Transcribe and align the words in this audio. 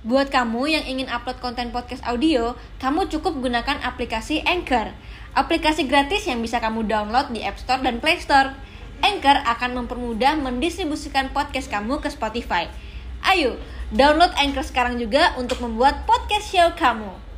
Buat 0.00 0.32
kamu 0.32 0.64
yang 0.64 0.84
ingin 0.88 1.12
upload 1.12 1.44
konten 1.44 1.76
podcast 1.76 2.00
audio, 2.08 2.56
kamu 2.80 3.12
cukup 3.12 3.36
gunakan 3.36 3.84
aplikasi 3.84 4.40
Anchor. 4.48 4.96
Aplikasi 5.36 5.84
gratis 5.84 6.24
yang 6.24 6.40
bisa 6.40 6.56
kamu 6.56 6.88
download 6.88 7.28
di 7.30 7.44
App 7.44 7.60
Store 7.60 7.84
dan 7.84 8.00
Play 8.00 8.16
Store. 8.16 8.56
Anchor 9.04 9.44
akan 9.44 9.84
mempermudah 9.84 10.40
mendistribusikan 10.40 11.32
podcast 11.36 11.68
kamu 11.68 12.00
ke 12.00 12.08
Spotify. 12.08 12.72
Ayo, 13.20 13.60
download 13.92 14.32
Anchor 14.40 14.64
sekarang 14.64 14.96
juga 14.96 15.36
untuk 15.36 15.60
membuat 15.60 16.08
podcast 16.08 16.48
show 16.48 16.68
kamu. 16.76 17.28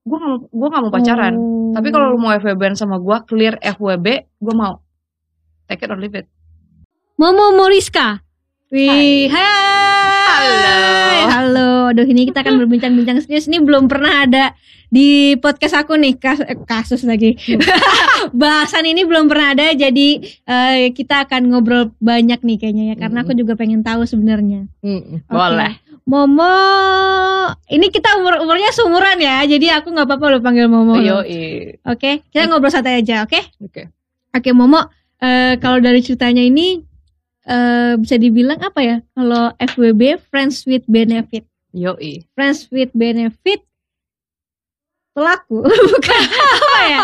gue 0.00 0.16
gak 0.16 0.32
mau 0.32 0.40
gue 0.40 0.68
gak 0.72 0.80
mau 0.80 0.90
pacaran 0.90 1.34
Oh. 1.36 1.76
tapi 1.76 1.92
kalau 1.92 2.16
lu 2.16 2.18
mau 2.18 2.32
FWB 2.32 2.72
sama 2.72 2.96
gue 2.96 3.16
clear 3.28 3.54
FWB 3.60 4.06
gue 4.42 4.54
mau 4.56 4.80
take 5.68 5.84
it 5.84 5.92
or 5.92 6.00
leave 6.00 6.16
it 6.16 6.24
Momo 7.20 7.52
Moriska. 7.52 8.24
Wih, 8.72 9.28
hai. 9.28 9.89
Halo. 10.40 10.76
Halo. 11.30 11.70
Aduh, 11.90 12.06
ini 12.06 12.24
kita 12.30 12.40
akan 12.40 12.56
berbincang-bincang 12.64 13.20
serius. 13.20 13.50
Ini 13.50 13.60
belum 13.60 13.90
pernah 13.90 14.24
ada 14.24 14.54
di 14.88 15.36
podcast 15.36 15.76
aku 15.76 15.98
nih 16.00 16.16
kas- 16.16 16.42
eh, 16.42 16.56
kasus 16.64 17.04
lagi. 17.04 17.36
Bahasan 18.42 18.88
ini 18.88 19.04
belum 19.04 19.28
pernah 19.28 19.52
ada, 19.52 19.70
jadi 19.74 20.08
eh, 20.24 20.90
kita 20.96 21.28
akan 21.28 21.52
ngobrol 21.52 21.92
banyak 22.00 22.40
nih 22.40 22.56
kayaknya 22.56 22.84
ya, 22.90 22.96
karena 22.96 23.22
aku 23.22 23.36
juga 23.36 23.54
pengen 23.54 23.84
tahu 23.84 24.02
sebenarnya. 24.08 24.66
Oke. 24.82 25.28
boleh 25.28 25.72
Momo, 26.10 26.56
ini 27.70 27.86
kita 27.86 28.18
umur 28.18 28.42
umurnya 28.42 28.74
seumuran 28.74 29.20
ya, 29.22 29.46
jadi 29.46 29.78
aku 29.78 29.94
nggak 29.94 30.10
apa-apa 30.10 30.26
lo 30.26 30.38
panggil 30.42 30.66
Momo. 30.66 30.98
yo 30.98 31.22
Oke, 31.86 32.26
kita 32.34 32.50
ngobrol 32.50 32.72
santai 32.72 32.98
aja, 32.98 33.22
oke? 33.22 33.38
oke 33.62 33.82
Oke, 34.34 34.50
Momo, 34.50 34.90
eh, 35.22 35.54
kalau 35.62 35.78
dari 35.78 36.02
ceritanya 36.02 36.42
ini 36.42 36.82
eh, 37.50 37.92
bisa 37.98 38.14
dibilang 38.14 38.62
apa 38.62 38.80
ya? 38.80 38.96
Kalau 39.12 39.50
FWB 39.58 40.22
friends 40.30 40.62
with 40.62 40.86
benefit, 40.86 41.42
yo 41.74 41.98
friends 42.32 42.70
with 42.70 42.94
benefit 42.94 43.66
pelaku, 45.10 45.66
bukan 45.90 46.20
apa 46.38 46.80
ya? 46.86 46.98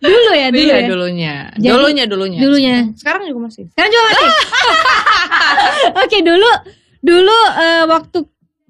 Dulu 0.00 0.30
ya, 0.32 0.48
dulu 0.48 0.64
iya 0.64 0.76
ya. 0.80 0.88
dulunya 0.88 1.34
Jadi- 1.54 1.68
dulunya 1.68 2.04
dulunya 2.08 2.40
dulunya. 2.40 2.76
sekarang 2.96 3.28
juga 3.28 3.52
masih 3.52 3.68
Sekarang 3.68 3.90
juga 3.92 4.04
masih. 4.08 4.28
Oke, 6.02 6.18
dulu 6.24 6.50
dulu 7.04 7.38
eh, 7.60 7.84
waktu 7.84 8.18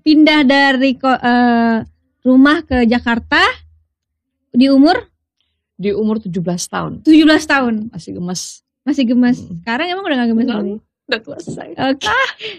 pindah 0.03 0.41
dari 0.43 0.99
eh, 0.99 1.77
rumah 2.27 2.59
ke 2.67 2.83
Jakarta 2.85 3.41
di 4.51 4.67
umur 4.67 5.07
di 5.75 5.91
umur 5.91 6.19
17 6.23 6.31
tahun 6.71 6.93
17 7.03 7.51
tahun, 7.51 7.75
masih 7.91 8.19
gemes 8.19 8.63
masih 8.85 9.05
gemes. 9.09 9.41
Hmm. 9.41 9.59
Sekarang 9.65 9.87
emang 9.89 10.05
udah 10.05 10.17
gak 10.23 10.29
gemes 10.31 10.47
lagi? 10.47 10.75
Udah 11.05 11.21
tua 11.21 11.37
selesai 11.37 11.77
Oke. 11.93 12.09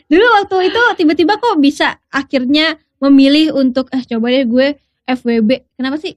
Dulu 0.06 0.26
waktu 0.38 0.70
itu 0.70 0.82
tiba-tiba 0.96 1.36
kok 1.36 1.58
bisa 1.58 1.98
akhirnya 2.08 2.76
memilih 2.98 3.52
untuk 3.52 3.90
eh 3.90 4.02
coba 4.02 4.30
deh 4.30 4.46
gue 4.46 4.68
FWB. 5.04 5.50
Kenapa 5.74 5.98
sih? 5.98 6.14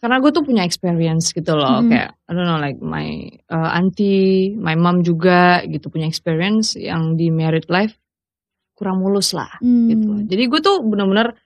karena 0.00 0.16
gue 0.16 0.32
tuh 0.32 0.40
punya 0.40 0.64
experience 0.64 1.28
gitu 1.28 1.52
loh 1.52 1.84
Mhm. 1.84 1.92
kayak 1.92 2.10
I 2.24 2.30
don't 2.32 2.48
know 2.48 2.56
like 2.56 2.80
my 2.80 3.20
uh, 3.52 3.76
auntie 3.76 4.56
my 4.56 4.72
mom 4.72 5.04
juga 5.04 5.60
gitu 5.68 5.92
punya 5.92 6.08
experience 6.08 6.72
yang 6.72 7.20
di 7.20 7.28
married 7.28 7.68
life 7.68 8.00
kurang 8.72 9.04
mulus 9.04 9.36
lah 9.36 9.60
Hmm. 9.60 9.92
gitu 9.92 10.24
jadi 10.24 10.48
gue 10.48 10.60
tuh 10.64 10.80
bener-bener 10.80 11.36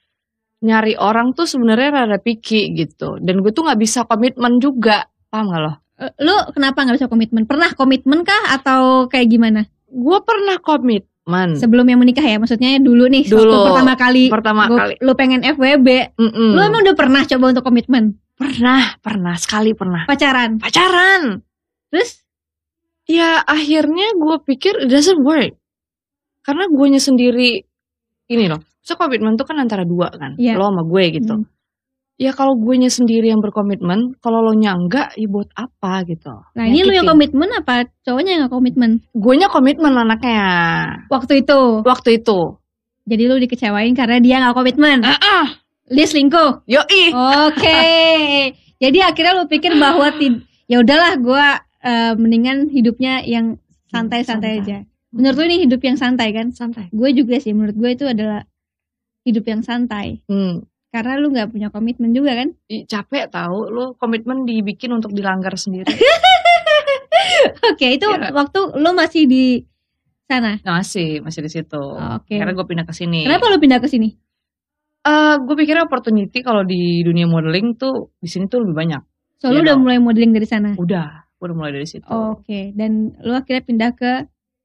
nyari 0.62 0.94
orang 0.94 1.34
tuh 1.34 1.50
sebenarnya 1.50 2.06
rada 2.06 2.22
picky 2.22 2.78
gitu 2.78 3.18
dan 3.18 3.42
gue 3.42 3.50
tuh 3.50 3.66
nggak 3.66 3.74
bisa 3.74 4.06
komitmen 4.06 4.62
juga 4.62 5.10
paham 5.28 5.50
gak 5.50 5.58
lo 5.60 5.72
Eh, 5.94 6.10
Lu 6.22 6.34
kenapa 6.50 6.82
nggak 6.82 6.98
bisa 6.98 7.06
komitmen? 7.06 7.46
Pernah 7.46 7.70
komitmen 7.74 8.22
kah 8.22 8.50
atau 8.50 9.06
kayak 9.06 9.30
gimana? 9.30 9.62
Gue 9.94 10.18
pernah 10.20 10.58
komitmen 10.58 11.54
Sebelum 11.54 11.86
yang 11.86 11.96
menikah 11.96 12.20
ya, 12.20 12.36
maksudnya 12.36 12.76
dulu 12.76 13.06
nih 13.06 13.24
waktu. 13.24 13.38
Dulu. 13.38 13.64
pertama 13.64 13.94
kali 13.94 14.24
pertama 14.28 14.62
gua- 14.66 14.78
kali 14.82 14.94
lu 14.98 15.12
pengen 15.14 15.40
FWB. 15.40 15.88
Mm-mm. 16.14 16.50
Lu 16.52 16.60
emang 16.60 16.82
udah 16.82 16.92
pernah 16.92 17.22
coba 17.24 17.44
untuk 17.48 17.64
komitmen? 17.64 18.18
pernah 18.34 18.98
pernah 18.98 19.32
sekali 19.34 19.72
pernah 19.72 20.04
Pacaran. 20.04 20.58
pacaran 20.58 21.38
Terus 21.88 22.18
ya 23.06 23.38
akhirnya 23.40 24.10
gue 24.12 24.36
pikir 24.42 24.74
it 24.80 24.90
doesn't 24.90 25.22
work 25.22 25.54
karena 26.42 26.66
guanya 26.66 26.98
sendiri 26.98 27.62
ini 28.26 28.44
loh 28.44 28.58
so 28.80 28.94
komitmen 28.94 29.32
tuh 29.34 29.44
kan 29.44 29.56
antara 29.56 29.86
dua 29.86 30.10
kan 30.10 30.34
Iya. 30.34 30.56
lo 30.56 30.66
sama 30.66 30.82
gue 30.82 31.04
gitu 31.14 31.34
Hmm. 31.36 31.46
Ya 32.14 32.30
kalau 32.30 32.54
guanya 32.54 32.86
sendiri 32.86 33.26
yang 33.26 33.42
berkomitmen 33.42 34.14
kalau 34.18 34.38
lo 34.40 34.54
nya 34.54 34.70
enggak 34.72 35.10
ya 35.14 35.26
buat 35.26 35.50
apa 35.52 36.06
gitu 36.06 36.30
Nah, 36.54 36.64
ini 36.64 36.80
lu 36.80 36.90
yang 36.90 37.02
Nyakitin. 37.02 37.10
komitmen 37.10 37.48
apa 37.52 37.74
cowoknya 38.02 38.30
yang 38.30 38.42
gak 38.46 38.54
komitmen? 38.54 38.90
guanya 39.10 39.48
komitmen 39.50 39.92
anaknya 39.92 40.42
Waktu 41.10 41.42
itu. 41.42 41.82
waktu 41.82 42.22
itu 42.22 42.40
Jadi 43.04 43.22
lu 43.26 43.36
dikecewain 43.36 43.92
karena 43.92 44.16
dia 44.18 44.38
gak 44.40 44.54
komitmen. 44.54 45.02
ah 45.02 45.18
ah 45.18 45.46
Dia 45.84 46.06
selingkuh. 46.06 46.64
yoi 46.64 47.04
Oke. 47.50 47.82
Jadi 48.82 48.98
akhirnya 49.00 49.34
lu 49.34 49.44
pikir 49.44 49.74
bahwa 49.74 50.08
ya 50.64 50.80
udahlah 50.80 51.12
gua 51.18 51.46
eh, 51.80 52.14
mendingan 52.14 52.70
hidupnya 52.70 53.20
yang 53.22 53.58
santai-santai 53.88 54.60
aja. 54.60 54.78
Menurut 55.10 55.36
lu 55.36 55.44
ini 55.46 55.56
hidup 55.62 55.78
yang 55.78 55.94
santai 55.94 56.30
kan? 56.30 56.50
santai 56.50 56.90
Gue 56.90 57.10
juga 57.10 57.38
sih 57.38 57.54
menurut 57.54 57.74
gue 57.74 57.90
itu 57.92 58.02
adalah 58.02 58.42
hidup 59.22 59.44
yang 59.44 59.62
santai. 59.62 60.22
hmm. 60.26 60.62
Karena 60.94 61.18
lu 61.18 61.26
nggak 61.28 61.50
punya 61.50 61.68
komitmen 61.68 62.14
juga 62.14 62.38
kan? 62.38 62.54
Ih, 62.70 62.86
capek 62.86 63.26
tahu 63.26 63.66
lo 63.66 63.84
komitmen 63.94 64.46
dibikin 64.46 64.94
untuk 64.94 65.10
dilanggar 65.10 65.58
sendiri 65.58 65.90
Oke, 67.66 67.86
itu 67.90 68.06
Iya. 68.06 68.30
waktu 68.30 68.60
lu 68.78 68.90
masih 68.92 69.26
di 69.26 69.44
sana. 70.24 70.60
Masih 70.62 71.18
masih 71.18 71.40
di 71.42 71.50
situ 71.50 71.74
Oh, 71.76 71.98
Oke. 72.16 72.38
karena 72.38 72.52
gue 72.52 72.62
pindah 72.62 72.86
ke 72.86 72.94
sini 72.94 73.26
Kenapa 73.26 73.50
lu 73.50 73.58
pindah 73.58 73.80
ke 73.80 73.88
sini? 73.88 74.08
Eh, 75.04 75.34
gue 75.36 75.54
pikir 75.54 75.76
opportunity 75.76 76.40
kalau 76.40 76.62
di 76.62 77.02
dunia 77.02 77.26
modeling 77.26 77.74
tuh 77.74 78.14
di 78.16 78.24
sini 78.24 78.46
tuh 78.46 78.64
lebih 78.64 78.72
banyak. 78.72 79.02
So 79.36 79.50
lu 79.50 79.60
Iya 79.60 79.62
udah 79.66 79.76
mulai 79.76 79.98
modeling 80.00 80.32
dari 80.32 80.48
sana. 80.48 80.72
Udah, 80.78 81.28
gue 81.28 81.44
udah 81.44 81.56
mulai 81.58 81.72
dari 81.74 81.84
situ. 81.84 82.08
Oke, 82.08 82.72
dan 82.72 83.12
lu 83.20 83.34
akhirnya 83.34 83.60
pindah 83.60 83.90
ke 83.92 84.12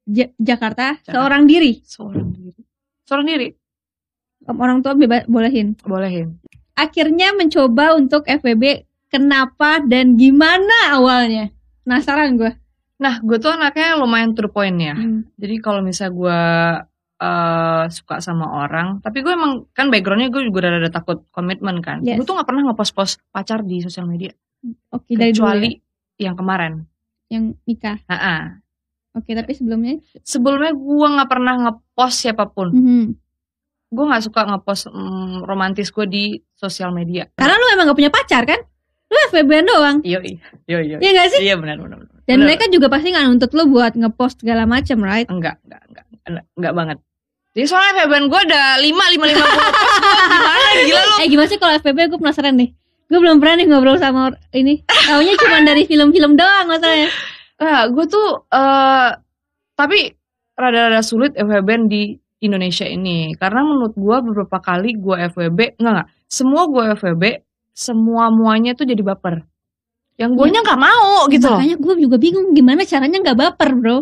Ja- 0.08 0.32
Jakarta 0.38 0.96
Jakarta. 0.96 1.12
seorang 1.12 1.44
diri. 1.44 1.84
Seorang 1.84 2.28
diri. 2.32 2.62
Seorang 3.04 3.26
diri, 3.28 3.48
Orang 4.58 4.82
tua 4.82 4.98
bebas 4.98 5.30
bolehin. 5.30 5.78
bolehin. 5.86 6.42
Akhirnya 6.74 7.36
mencoba 7.36 7.94
untuk 7.94 8.26
FWB. 8.26 8.88
Kenapa 9.10 9.82
dan 9.82 10.18
gimana 10.18 10.94
awalnya? 10.94 11.50
Penasaran 11.82 12.38
gue. 12.38 12.54
Nah, 13.02 13.18
gue 13.24 13.42
tuh 13.42 13.50
anaknya 13.50 13.98
lumayan 13.98 14.38
to 14.38 14.46
the 14.46 14.52
point 14.52 14.78
ya. 14.78 14.94
Hmm. 14.94 15.26
Jadi 15.40 15.56
kalau 15.64 15.82
misalnya 15.82 16.14
gue 16.14 16.42
eh, 17.20 17.84
suka 17.90 18.22
sama 18.22 18.64
orang, 18.64 19.02
tapi 19.02 19.26
gue 19.26 19.34
emang 19.34 19.66
kan 19.74 19.90
backgroundnya 19.90 20.30
gue 20.30 20.46
juga 20.46 20.70
rada 20.70 20.92
takut 20.94 21.26
komitmen 21.34 21.82
kan. 21.82 22.06
Yes. 22.06 22.22
Gue 22.22 22.26
tuh 22.28 22.38
nggak 22.38 22.48
pernah 22.48 22.70
ngepost-post 22.70 23.24
pacar 23.34 23.66
di 23.66 23.82
sosial 23.82 24.06
media, 24.06 24.30
Oke, 24.94 25.18
dari 25.18 25.34
dulu 25.34 25.48
kecuali 25.48 25.70
ya, 26.20 26.30
yang 26.30 26.36
kemarin. 26.38 26.74
yang 27.30 27.44
nikah. 27.66 27.98
Nah, 28.10 28.62
Oke, 29.18 29.34
tapi 29.34 29.52
sebelumnya 29.58 29.98
sebelumnya 30.22 30.72
gue 30.72 31.08
nggak 31.18 31.30
pernah 31.30 31.54
ngepost 31.66 32.16
siapa 32.30 32.46
pun. 32.46 32.70
Mhm. 32.72 33.06
Gue 33.90 34.06
nggak 34.06 34.24
suka 34.30 34.46
ngepost 34.46 34.94
mm, 34.94 35.46
romantis 35.50 35.90
gue 35.90 36.06
di 36.06 36.24
sosial 36.54 36.94
media. 36.94 37.26
Karena 37.34 37.58
lu 37.58 37.66
emang 37.74 37.90
gak 37.90 37.98
punya 37.98 38.14
pacar 38.14 38.46
kan? 38.46 38.62
Lu 39.10 39.18
FWB 39.34 39.66
doang. 39.66 39.98
Iya, 40.06 40.22
iya, 40.22 40.38
iya, 40.70 40.80
iya. 40.86 40.98
Iya 41.02 41.10
gak 41.18 41.28
sih? 41.34 41.40
Iya 41.42 41.56
benar, 41.58 41.82
benar. 41.82 41.98
Dan 42.30 42.46
Benar. 42.46 42.46
mereka 42.46 42.70
juga 42.70 42.88
pasti 42.94 43.10
gak 43.10 43.26
nuntut 43.26 43.52
lu 43.58 43.64
buat 43.74 43.98
ngepost 43.98 44.46
segala 44.46 44.70
macem, 44.70 45.02
right? 45.02 45.26
enggak, 45.26 45.58
enggak, 45.66 45.82
enggak, 45.90 46.06
enggak, 46.30 46.46
enggak 46.54 46.74
banget. 46.78 46.98
Jadi 47.58 47.66
soalnya 47.66 48.06
FBN 48.06 48.26
gue 48.30 48.42
ada 48.46 48.62
5, 48.78 48.86
5, 48.86 48.94
5 48.94 49.42
post 49.42 49.66
gue 49.66 50.30
gimana 50.30 50.70
gila 50.86 51.02
lu. 51.02 51.16
Eh 51.18 51.28
gimana 51.34 51.48
sih 51.50 51.58
kalau 51.58 51.74
FWB 51.82 52.00
gue 52.14 52.20
penasaran 52.22 52.56
deh. 52.62 52.70
Gue 53.10 53.20
belum 53.20 53.42
pernah 53.42 53.56
nih 53.58 53.68
ngobrol 53.74 53.98
sama 53.98 54.30
ini. 54.54 54.86
Taunya 54.86 55.34
cuma 55.42 55.66
dari 55.66 55.84
film-film 55.90 56.38
doang 56.38 56.70
masalahnya. 56.70 57.10
Nah, 57.58 57.90
gue 57.90 58.06
tuh 58.06 58.46
eh 58.54 59.10
tapi 59.74 60.14
rada-rada 60.54 61.02
sulit 61.02 61.34
FWB 61.34 61.90
di 61.90 62.14
Indonesia 62.40 62.84
ini 62.84 63.36
karena 63.36 63.62
menurut 63.62 63.94
gue 63.94 64.18
beberapa 64.24 64.58
kali 64.58 64.96
gue 64.96 65.16
FWB 65.30 65.60
enggak 65.76 65.92
enggak 65.94 66.08
semua 66.26 66.62
gue 66.66 66.84
FWB 66.96 67.24
semua 67.72 68.28
muanya 68.30 68.74
tuh 68.74 68.84
jadi 68.84 69.00
baper 69.00 69.44
yang 70.16 70.36
gue 70.36 70.48
nya 70.48 70.60
nggak 70.60 70.80
mau 70.80 71.28
gitu 71.28 71.48
Makanya 71.48 71.76
gue 71.76 71.94
juga 72.00 72.16
bingung 72.16 72.52
gimana 72.52 72.84
caranya 72.84 73.18
nggak 73.20 73.40
baper 73.40 73.70
bro. 73.74 73.98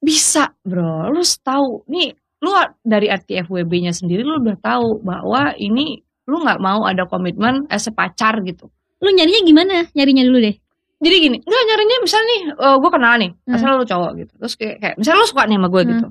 bisa 0.00 0.52
bro 0.60 1.08
lu 1.08 1.20
tahu 1.20 1.84
nih 1.86 2.12
lu 2.40 2.52
dari 2.80 3.08
arti 3.08 3.40
FWB-nya 3.40 3.92
sendiri 3.92 4.20
lu 4.20 4.36
udah 4.36 4.56
tahu 4.56 5.00
bahwa 5.00 5.56
ini 5.56 6.00
lu 6.24 6.40
nggak 6.40 6.60
mau 6.60 6.84
ada 6.84 7.04
komitmen 7.04 7.64
as 7.68 7.88
a 7.88 7.92
pacar 7.92 8.40
gitu 8.40 8.68
Lu 9.04 9.12
nyarinya 9.12 9.44
gimana? 9.44 9.84
Nyarinya 9.92 10.24
dulu 10.24 10.40
deh. 10.40 10.56
jadi 10.96 11.16
gini 11.20 11.36
nggak 11.40 11.64
nyarinya 11.68 11.96
misalnya 12.00 12.26
nih 12.26 12.40
gue 12.56 12.90
kenal 12.90 13.14
nih 13.16 13.30
Hmm. 13.44 13.54
asal 13.56 13.68
lu 13.76 13.84
cowok 13.84 14.10
gitu 14.16 14.32
terus 14.40 14.54
kayak, 14.56 14.76
kayak 14.80 14.94
misalnya 14.96 15.20
lu 15.20 15.28
suka 15.28 15.42
nih 15.44 15.56
sama 15.60 15.68
gue 15.68 15.82
Hmm. 15.84 15.90
gitu 15.92 16.06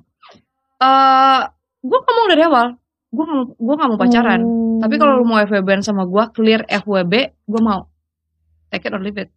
eh 0.84 1.40
gue 1.82 2.00
ngomong 2.00 2.28
dari 2.28 2.44
awal 2.44 2.68
gue 3.10 3.24
mau 3.24 3.42
gue 3.48 3.74
nggak 3.74 3.90
mau 3.90 4.00
pacaran 4.00 4.42
Oh. 4.44 4.82
tapi 4.82 4.98
kalau 4.98 5.22
lu 5.22 5.26
mau 5.26 5.40
FWB 5.40 5.80
sama 5.80 6.04
gue 6.04 6.24
clear 6.34 6.62
FWB 6.68 7.14
gue 7.46 7.62
mau 7.62 7.88
take 8.68 8.86
it 8.86 8.92
or 8.92 9.00
leave 9.00 9.16
it 9.16 9.32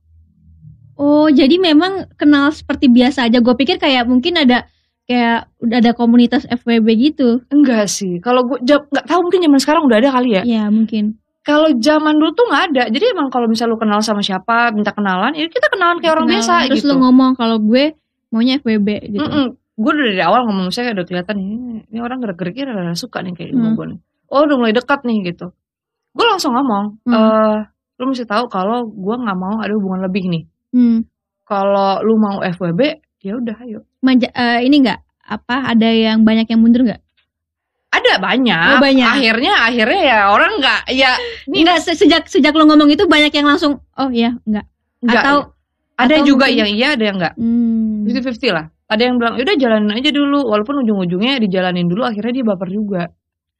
Oh, 0.96 1.28
jadi 1.28 1.60
memang 1.60 2.08
kenal 2.16 2.48
seperti 2.48 2.88
biasa 2.88 3.28
aja. 3.28 3.44
Gue 3.44 3.52
pikir 3.52 3.76
kayak 3.76 4.08
mungkin 4.08 4.32
ada 4.40 4.64
kayak 5.04 5.44
udah 5.60 5.76
ada 5.76 5.92
komunitas 5.92 6.48
FWB 6.48 6.88
gitu. 6.96 7.44
Enggak 7.52 7.92
sih. 7.92 8.16
Kalau 8.16 8.48
gue 8.48 8.56
nggak 8.64 9.04
tahu 9.04 9.28
mungkin 9.28 9.44
zaman 9.44 9.60
sekarang 9.60 9.84
udah 9.84 10.00
ada 10.00 10.08
kali 10.08 10.40
ya. 10.40 10.42
Ya 10.48 10.64
mungkin. 10.72 11.20
Kalau 11.44 11.68
zaman 11.76 12.16
dulu 12.16 12.32
tuh 12.32 12.48
nggak 12.48 12.64
ada. 12.72 12.82
Jadi 12.88 13.12
emang 13.12 13.28
kalau 13.28 13.44
misal 13.44 13.68
lu 13.68 13.76
kenal 13.76 14.00
sama 14.00 14.24
siapa, 14.24 14.72
minta 14.72 14.96
kenalan, 14.96 15.36
ya 15.36 15.44
kita 15.52 15.68
kenalan 15.68 16.00
kayak 16.00 16.16
orang 16.16 16.32
biasa 16.32 16.64
Terus 16.72 16.80
gitu. 16.80 16.88
lu 16.96 17.04
ngomong 17.04 17.36
kalau 17.36 17.60
gue 17.60 17.92
maunya 18.32 18.56
FWB 18.56 18.88
gitu. 19.12 19.52
Gue 19.76 19.92
udah 19.92 20.04
dari 20.08 20.22
awal 20.24 20.40
ngomong 20.44 20.68
saya 20.70 20.90
udah 20.90 21.04
kelihatan 21.04 21.36
ini, 21.36 21.54
ini 21.86 21.98
orang 22.00 22.18
gerak-geriknya 22.18 22.72
rada 22.72 22.96
suka 22.96 23.20
nih 23.20 23.32
kayak 23.32 23.52
Hmm. 23.52 23.76
gue 23.76 23.86
nih. 23.92 23.98
Oh 24.26 24.42
udah 24.42 24.56
mulai 24.56 24.72
dekat 24.72 25.04
nih 25.04 25.18
gitu. 25.26 25.52
Gue 26.10 26.24
langsung 26.24 26.56
ngomong, 26.56 26.96
Hmm. 27.04 27.12
eh 27.12 27.56
lu 27.96 28.08
mesti 28.08 28.24
tahu 28.24 28.48
kalau 28.48 28.84
gue 28.86 29.14
nggak 29.14 29.36
mau 29.36 29.60
ada 29.60 29.72
hubungan 29.72 30.00
lebih 30.02 30.24
nih. 30.26 30.42
Hmm. 30.72 31.04
Kalau 31.44 32.00
lu 32.00 32.16
mau 32.16 32.40
FWB, 32.40 32.80
ya 33.20 33.36
udah 33.36 33.56
ayo. 33.62 33.84
Manja, 34.00 34.28
eh, 34.28 34.64
ini 34.64 34.80
enggak 34.80 34.98
apa 35.22 35.68
ada 35.68 35.86
yang 35.86 36.22
banyak 36.22 36.46
yang 36.46 36.58
mundur 36.58 36.80
nggak? 36.82 37.02
Ada 37.88 38.16
banyak. 38.18 38.70
Oh, 38.72 38.82
banyak. 38.82 39.08
Akhirnya 39.08 39.52
akhirnya 39.62 40.00
ya 40.02 40.18
orang 40.28 40.52
nggak 40.56 40.80
ya 40.90 41.16
ini 41.46 41.64
Enggak 41.64 41.80
se- 41.80 41.96
sejak 41.96 42.24
sejak 42.26 42.52
lo 42.52 42.64
ngomong 42.64 42.88
itu 42.88 43.04
banyak 43.04 43.30
yang 43.30 43.46
langsung 43.46 43.80
oh 43.94 44.10
ya 44.10 44.36
nggak 44.42 44.66
Atau 45.06 45.52
ada 45.96 46.12
atau 46.12 46.24
juga 46.24 46.44
mungkin- 46.44 46.58
yang 46.58 46.70
iya 46.70 46.88
ada 46.92 47.04
yang 47.04 47.16
enggak. 47.16 47.34
hmm. 47.36 48.04
50-50 48.04 48.52
lah. 48.52 48.66
Ada 48.86 49.02
yang 49.02 49.18
bilang, 49.18 49.34
udah 49.34 49.56
jalanin 49.58 49.92
aja 49.92 50.10
dulu. 50.10 50.46
Walaupun 50.46 50.86
ujung-ujungnya 50.86 51.42
dijalanin 51.42 51.90
dulu, 51.90 52.06
akhirnya 52.06 52.32
dia 52.38 52.44
baper 52.46 52.68
juga. 52.70 53.02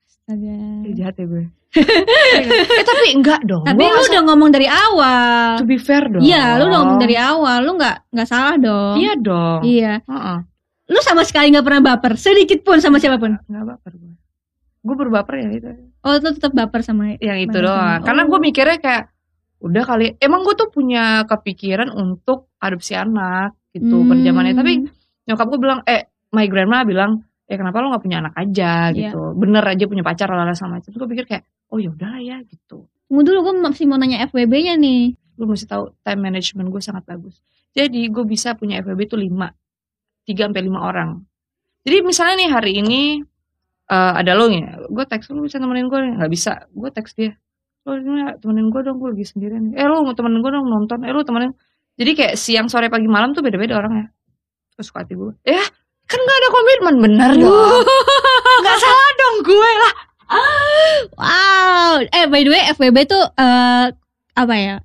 Astaga. 0.06 0.55
Eh, 0.87 0.94
jahat 0.94 1.19
ya 1.19 1.26
gue. 1.26 1.44
eh 1.76 2.84
tapi 2.87 3.12
enggak 3.12 3.43
dong. 3.44 3.67
Tapi 3.67 3.84
lu 3.84 3.90
nggak 3.90 4.06
udah 4.08 4.23
ngomong 4.32 4.50
dari 4.55 4.64
awal. 4.64 5.61
to 5.61 5.67
be 5.67 5.76
fair 5.76 6.06
dong. 6.08 6.23
Iya, 6.23 6.56
lu 6.56 6.70
udah 6.70 6.78
ngomong 6.81 6.99
dari 7.02 7.17
awal. 7.19 7.58
Lu 7.67 7.75
nggak 7.76 7.96
nggak 8.14 8.28
salah 8.28 8.55
dong. 8.56 8.96
Iya 8.96 9.12
dong. 9.19 9.61
Iya. 9.67 9.93
Heeh. 10.06 10.38
Lu 10.87 10.99
sama 11.02 11.26
sekali 11.26 11.50
nggak 11.50 11.67
pernah 11.67 11.82
baper, 11.82 12.14
sedikit 12.14 12.62
pun 12.62 12.78
sama 12.78 13.02
siapa 13.02 13.19
pun. 13.19 13.34
Enggak 13.50 13.76
baper 13.76 13.93
gue. 13.99 14.14
Gue 14.87 14.96
berbaper 14.96 15.34
ya 15.43 15.49
itu. 15.50 15.69
Oh, 16.06 16.14
lu 16.14 16.31
tetap 16.31 16.55
baper 16.55 16.81
sama 16.87 17.19
Yang 17.19 17.50
itu 17.50 17.58
doang. 17.58 17.99
sama- 17.99 18.05
Karena 18.06 18.23
Oh. 18.25 18.28
gue 18.31 18.38
mikirnya 18.38 18.78
kayak 18.78 19.05
udah 19.58 19.82
kali. 19.82 20.06
Emang 20.23 20.46
gue 20.46 20.55
tuh 20.55 20.70
punya 20.70 21.26
kepikiran 21.26 21.90
untuk 21.90 22.46
adopsi 22.62 22.94
anak 22.94 23.58
gitu 23.75 24.00
Hmm. 24.00 24.23
Tapi 24.56 24.73
nyokap 25.26 25.46
gue 25.50 25.61
bilang, 25.61 25.81
eh 25.87 26.06
my 26.32 26.46
grandma 26.46 26.82
bilang, 26.82 27.23
eh 27.46 27.55
kenapa 27.55 27.78
lo 27.78 27.94
gak 27.94 28.02
punya 28.02 28.19
anak 28.23 28.34
aja 28.34 28.90
Iya. 28.90 29.11
gitu. 29.11 29.34
Bener 29.34 29.62
aja 29.62 29.84
punya 29.87 30.02
pacar 30.02 30.31
lala 30.31 30.55
sama 30.55 30.78
itu. 30.78 30.90
Gue 30.94 31.06
pikir 31.11 31.25
kayak, 31.26 31.43
oh 31.70 31.78
ya 31.78 31.90
udahlah 31.90 32.23
ya 32.23 32.37
gitu. 32.46 32.87
Tunggu 33.06 33.23
dulu, 33.23 33.38
gue 33.50 33.55
masih 33.62 33.87
mau 33.87 33.99
nanya 33.99 34.26
FWB-nya 34.26 34.75
nih. 34.78 35.14
lu 35.37 35.44
mesti 35.44 35.69
tahu 35.69 35.93
time 36.00 36.32
management 36.32 36.73
gue 36.73 36.81
sangat 36.81 37.05
bagus. 37.05 37.44
Jadi 37.76 38.08
gue 38.08 38.25
bisa 38.25 38.56
punya 38.56 38.81
FWB 38.81 39.05
itu 39.05 39.20
5, 39.20 39.52
3 40.25 40.49
sampai 40.49 40.62
5 40.64 40.81
orang. 40.81 41.11
Jadi 41.84 41.96
misalnya 42.00 42.34
nih 42.40 42.50
hari 42.50 42.73
ini 42.81 43.00
eh, 43.87 44.12
ada 44.17 44.32
lo 44.32 44.49
nih, 44.49 44.64
gue 44.88 45.05
teks 45.05 45.28
lu 45.31 45.44
bisa 45.44 45.61
temenin 45.61 45.87
gue 45.87 46.00
nggak 46.19 46.32
bisa, 46.32 46.64
gue 46.73 46.88
teks 46.88 47.12
dia. 47.14 47.37
Lo 47.84 47.94
ini 47.94 48.32
temenin 48.40 48.73
gue 48.73 48.81
dong, 48.81 48.96
gue 48.96 49.12
lagi 49.12 49.28
sendirian. 49.28 49.70
nih. 49.70 49.78
Eh 49.78 49.84
lo 49.84 50.02
mau 50.02 50.17
temenin 50.17 50.40
gue 50.40 50.50
dong 50.50 50.67
nonton, 50.67 51.05
eh 51.05 51.12
lo 51.12 51.20
temenin. 51.20 51.52
Jadi 52.00 52.11
kayak 52.17 52.34
siang, 52.40 52.67
sore, 52.73 52.88
pagi, 52.88 53.05
malam 53.06 53.37
tuh 53.37 53.44
beda-beda 53.44 53.76
orangnya. 53.76 54.08
Terus 54.76 54.88
hati 54.93 55.12
gue. 55.12 55.32
Ya 55.43 55.62
kan 56.06 56.20
gak 56.20 56.38
ada 56.38 56.49
komitmen 56.49 56.94
bener 57.02 57.31
dong. 57.34 57.82
Gak 58.64 58.78
salah 58.78 59.11
dong 59.17 59.37
gue 59.43 59.70
lah. 59.76 59.94
Wow. 61.12 61.93
Eh 62.06 62.26
by 62.26 62.40
the 62.43 62.50
way 62.50 62.62
FWB 62.70 62.99
tuh 63.05 63.25
eh 63.34 63.87
apa 64.32 64.55
ya? 64.55 64.76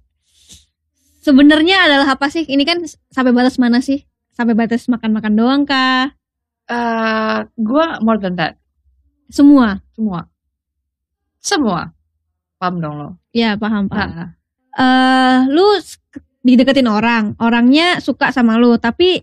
Sebenarnya 1.21 1.85
adalah 1.85 2.17
apa 2.17 2.27
sih? 2.27 2.43
Ini 2.43 2.63
kan 2.63 2.81
sampai 3.07 3.29
batas 3.29 3.61
mana 3.61 3.77
sih? 3.79 4.01
Sampai 4.33 4.55
batas 4.55 4.88
makan-makan 4.88 5.33
doang 5.35 5.61
kah? 5.63 6.09
Eh 6.65 7.38
gue 7.53 7.85
more 8.01 8.17
than 8.17 8.33
that. 8.35 8.57
Semua. 9.29 9.77
Semua. 9.93 10.25
Semua. 11.38 11.93
Paham 12.57 12.79
dong 12.79 12.95
lo. 12.97 13.09
Ya 13.31 13.53
paham 13.55 13.85
paham. 13.85 14.09
Nah, 14.09 14.29
Eh 14.71 15.51
lu 15.51 15.75
s- 15.75 15.99
dideketin 16.41 16.88
orang, 16.88 17.35
orangnya 17.38 17.99
suka 17.99 18.31
sama 18.31 18.55
lu, 18.55 18.79
tapi 18.79 19.19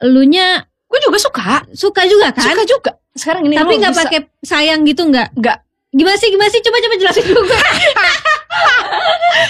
elunya 0.00 0.64
gue 0.90 1.00
juga 1.06 1.18
suka. 1.22 1.62
suka 1.70 2.02
juga 2.08 2.34
kan? 2.34 2.50
Suka 2.50 2.64
juga. 2.66 2.90
Sekarang 3.14 3.42
ini 3.46 3.54
tapi 3.54 3.78
nggak 3.78 3.94
pakai 3.94 4.20
sayang 4.42 4.82
gitu 4.88 5.06
nggak? 5.06 5.36
Nggak. 5.38 5.58
Gimana 5.90 6.16
sih? 6.18 6.28
Gimana 6.30 6.50
sih? 6.50 6.62
Coba 6.62 6.76
coba 6.82 6.94
jelasin 6.98 7.24
dulu. 7.28 7.42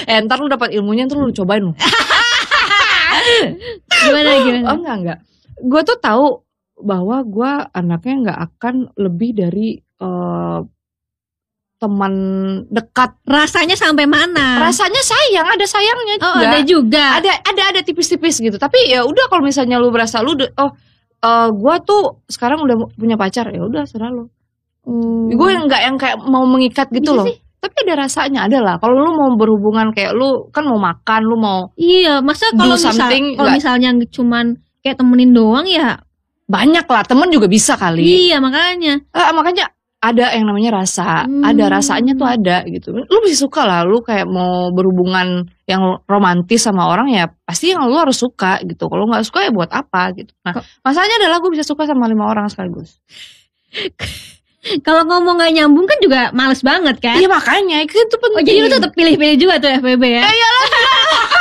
Eh 0.06 0.16
ntar 0.26 0.38
lu 0.38 0.48
dapat 0.48 0.70
ilmunya 0.76 1.08
ntar 1.08 1.18
lu 1.18 1.32
cobain 1.32 1.62
lu. 1.64 1.72
gimana 4.06 4.30
gimana? 4.44 4.66
Oh 4.70 4.76
enggak 4.80 4.96
enggak. 5.00 5.18
Gue 5.60 5.80
tuh 5.84 5.98
tahu 6.00 6.26
bahwa 6.80 7.20
gue 7.24 7.52
anaknya 7.76 8.14
nggak 8.28 8.38
akan 8.50 8.74
lebih 8.96 9.30
dari 9.36 9.76
eh, 9.80 10.60
teman 11.80 12.12
dekat. 12.68 13.16
Rasanya 13.24 13.72
sampai 13.72 14.04
mana? 14.04 14.60
Rasanya 14.60 15.00
sayang, 15.00 15.48
ada 15.48 15.64
sayangnya 15.64 16.14
oh 16.20 16.36
juga. 16.36 16.44
ada 16.44 16.60
juga. 16.60 17.04
ada 17.16 17.32
ada 17.40 17.62
ada 17.72 17.80
tipis-tipis 17.80 18.36
gitu. 18.36 18.60
Tapi 18.60 18.92
ya 18.92 19.02
udah 19.08 19.32
kalau 19.32 19.40
misalnya 19.40 19.80
lu 19.80 19.88
berasa 19.88 20.20
lu 20.20 20.36
oh 20.36 20.70
eh 21.20 21.48
gue 21.48 21.74
tuh 21.88 22.20
sekarang 22.28 22.60
udah 22.60 22.76
punya 22.96 23.16
pacar 23.16 23.48
ya 23.48 23.64
udah 23.64 23.88
serah 23.88 24.12
lu. 24.12 24.28
Oh. 24.84 25.32
Gue 25.32 25.56
yang 25.56 25.64
nggak 25.64 25.82
yang 25.82 25.96
kayak 25.96 26.20
mau 26.20 26.44
mengikat 26.44 26.92
gitu 26.92 27.16
Bisa 27.16 27.18
loh. 27.18 27.26
sih. 27.26 27.36
Tapi 27.60 27.76
ada 27.88 28.04
rasanya 28.08 28.40
ada 28.48 28.58
lah. 28.60 28.76
Kalau 28.80 28.96
lu 29.00 29.12
mau 29.16 29.32
berhubungan 29.36 29.92
kayak 29.92 30.12
lu 30.16 30.48
kan 30.52 30.64
mau 30.64 30.80
makan, 30.80 31.20
lu 31.28 31.36
mau 31.36 31.72
Iya, 31.76 32.24
masa 32.24 32.48
kalau 32.56 32.76
misal, 32.76 32.96
kalau 33.36 33.50
misalnya 33.52 33.90
cuman 34.08 34.56
kayak 34.80 34.96
temenin 34.96 35.36
doang 35.36 35.68
ya, 35.68 36.00
banyak 36.48 36.88
lah 36.88 37.04
temen 37.04 37.28
juga 37.28 37.52
bisa 37.52 37.76
kali. 37.76 38.32
iya 38.32 38.40
makanya. 38.40 39.04
Eh, 39.12 39.32
makanya 39.36 39.68
ada 40.00 40.32
yang 40.32 40.48
namanya 40.48 40.80
rasa, 40.80 41.28
Hmm. 41.28 41.44
ada 41.44 41.68
rasanya 41.68 42.16
tuh 42.16 42.24
ada 42.24 42.64
gitu. 42.64 42.96
Lu 42.96 43.16
mesti 43.20 43.36
suka 43.36 43.68
lah, 43.68 43.84
lu 43.84 44.00
kayak 44.00 44.24
mau 44.24 44.72
berhubungan 44.72 45.44
yang 45.68 46.00
romantis 46.08 46.64
sama 46.64 46.88
orang 46.88 47.12
ya 47.12 47.28
pasti 47.44 47.76
yang 47.76 47.84
lu 47.84 48.00
harus 48.00 48.16
suka 48.16 48.64
gitu. 48.64 48.88
Kalau 48.88 49.04
nggak 49.04 49.28
suka 49.28 49.44
ya 49.44 49.50
buat 49.52 49.68
apa 49.68 50.16
gitu. 50.16 50.32
Nah, 50.40 50.56
masalahnya 50.80 51.20
adalah 51.20 51.36
gue 51.44 51.52
bisa 51.52 51.68
suka 51.68 51.84
sama 51.84 52.08
lima 52.08 52.24
orang 52.32 52.48
sekaligus. 52.48 52.96
Kalau 54.84 55.08
ngomong 55.08 55.40
gak 55.40 55.56
nyambung 55.56 55.88
kan 55.88 55.96
juga 56.04 56.28
males 56.36 56.60
banget 56.60 57.00
kan? 57.00 57.16
Iya 57.16 57.32
makanya 57.32 57.80
itu 57.80 57.96
penting. 57.96 58.36
Oh 58.36 58.44
jadi 58.44 58.58
lu 58.60 58.68
tetap 58.68 58.92
pilih-pilih 58.92 59.36
juga 59.40 59.56
tuh 59.56 59.72
FBB 59.80 60.04
ya? 60.20 60.24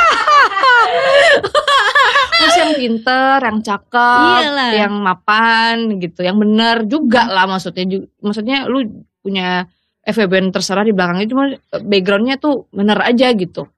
Terus 2.40 2.56
yang 2.56 2.72
pinter, 2.74 3.36
yang 3.38 3.60
cakep, 3.60 4.40
Iyalah. 4.40 4.70
yang 4.72 4.92
mapan 4.96 5.74
gitu, 5.98 6.24
yang 6.24 6.36
bener 6.36 6.88
juga 6.88 7.28
lah 7.28 7.44
maksudnya. 7.44 7.84
Ju- 7.86 8.08
Maksudnya 8.18 8.64
lu 8.64 8.80
punya 9.20 9.68
FWB 10.00 10.48
terserah 10.48 10.80
di 10.80 10.90
belakangnya 10.90 11.28
cuma 11.28 11.44
backgroundnya 11.78 12.40
tuh 12.40 12.64
bener 12.70 12.96
aja 12.98 13.28
gitu. 13.30 13.68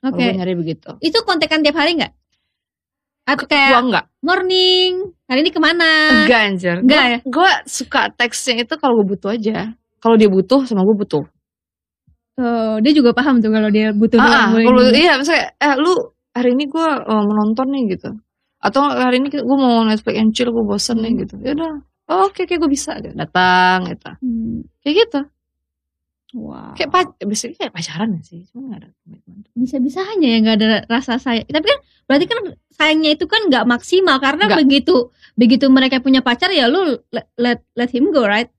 Oke. 0.00 0.20
Gue 0.20 0.30
nyari 0.32 0.54
begitu. 0.54 0.94
Itu 1.00 1.26
kontekan 1.26 1.60
tiap 1.60 1.74
hari 1.74 1.98
nggak? 1.98 2.12
Atau 3.24 3.48
Gua 3.48 3.50
kayak 3.50 3.80
enggak. 3.82 4.04
morning, 4.20 4.92
hari 5.24 5.40
ini 5.42 5.50
ke 5.50 5.58
mana? 5.58 6.22
Enggak 6.22 6.40
anjir. 6.44 6.76
Enggak 6.78 7.00
Gua- 7.00 7.10
ya? 7.10 7.18
Gue 7.24 7.50
suka 7.66 8.00
teksnya 8.12 8.62
itu 8.62 8.74
kalau 8.76 9.00
gue 9.00 9.10
butuh 9.10 9.34
aja. 9.34 9.74
Kalau 9.98 10.14
dia 10.14 10.28
butuh 10.28 10.62
sama 10.62 10.84
gue 10.84 10.94
butuh. 10.94 11.24
Oh, 12.34 12.76
dia 12.78 12.92
juga 12.92 13.10
paham 13.10 13.38
tuh 13.38 13.48
kalau 13.48 13.70
dia 13.70 13.90
butuh 13.90 14.18
Ah, 14.18 14.26
doang, 14.26 14.48
boleh 14.52 14.66
kalau 14.66 14.82
iya 14.92 15.12
misalnya 15.16 15.54
eh 15.54 15.74
lu 15.78 15.94
hari 16.34 16.50
ini 16.52 16.66
gue 16.66 16.88
menonton 17.06 17.66
nih 17.70 17.94
gitu. 17.94 18.10
Atau 18.58 18.82
hari 18.82 19.22
ini 19.22 19.28
gue 19.30 19.44
mau 19.56 19.82
Netflix 19.82 20.16
and 20.18 20.32
chill 20.32 20.50
gue 20.50 20.64
bosen 20.64 20.98
nih 20.98 21.12
Hmm. 21.14 21.20
gitu. 21.22 21.34
Ya 21.40 21.52
udah. 21.54 21.72
Oh, 22.04 22.28
oke 22.28 22.44
oke 22.44 22.54
gue 22.54 22.68
bisa 22.68 22.98
datang 23.00 23.88
gitu. 23.88 24.10
Hmm, 24.20 24.60
Kayak 24.80 24.94
gitu. 25.06 25.20
Wow. 26.34 26.74
Kayak 26.74 26.90
pac 26.90 27.06
biasanya 27.22 27.54
kayak 27.56 27.72
pacaran 27.72 28.08
gak 28.18 28.26
sih? 28.26 28.42
Cuma 28.50 28.74
gak 28.74 28.80
ada 28.82 28.88
komitmen. 29.00 29.36
bisa-bisa 29.54 30.02
hanya 30.02 30.28
ya 30.34 30.38
nggak 30.42 30.56
ada 30.58 30.66
rasa 30.90 31.14
sayang. 31.16 31.46
Tapi 31.46 31.62
kan 31.64 31.78
berarti 32.04 32.26
kan 32.26 32.38
sayangnya 32.74 33.10
itu 33.14 33.24
kan 33.24 33.46
nggak 33.46 33.64
maksimal 33.64 34.18
karena 34.18 34.50
Nggak. 34.50 34.58
begitu 34.66 34.94
begitu 35.38 35.70
mereka 35.70 36.02
punya 36.02 36.20
pacar 36.20 36.50
ya 36.50 36.66
lu 36.66 36.98
let 37.08 37.30
let, 37.38 37.62
let 37.72 37.88
him 37.88 38.10
go 38.10 38.26
right? 38.26 38.50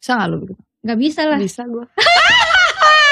Bisa 0.00 0.16
gak 0.16 0.28
lu 0.30 0.36
begitu? 0.40 0.62
Nggak 0.82 0.98
bisa 0.98 1.20
lah. 1.22 1.36
Bisa 1.36 1.62
gue. 1.66 1.84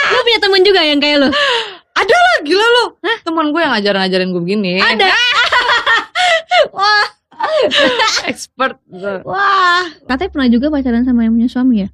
Lu 0.05 0.21
punya 0.23 0.39
temen 0.39 0.63
juga 0.63 0.81
yang 0.81 1.01
kayak 1.01 1.17
lu? 1.19 1.29
Ah, 1.95 2.05
gila 2.43 2.61
lu. 2.61 2.85
Teman 3.23 3.51
gue 3.51 3.61
yang 3.63 3.73
ngajarin-ngajarin 3.73 4.29
gue 4.31 4.43
begini. 4.43 4.73
Ada. 4.77 5.09
Wah, 6.77 7.07
Expert. 8.31 8.79
wah. 9.23 9.85
Katanya 10.07 10.31
pernah 10.31 10.49
juga 10.49 10.67
pacaran 10.71 11.03
sama 11.03 11.27
yang 11.27 11.35
punya 11.35 11.51
suami 11.51 11.75
ya? 11.83 11.89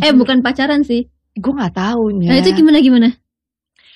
Eh 0.00 0.12
bukan 0.12 0.40
pacaran 0.40 0.82
sih. 0.82 1.06
Gue 1.34 1.50
gak 1.52 1.74
tahu 1.74 2.14
Nah 2.14 2.38
itu 2.38 2.54
gimana 2.54 2.78
gimana? 2.78 3.08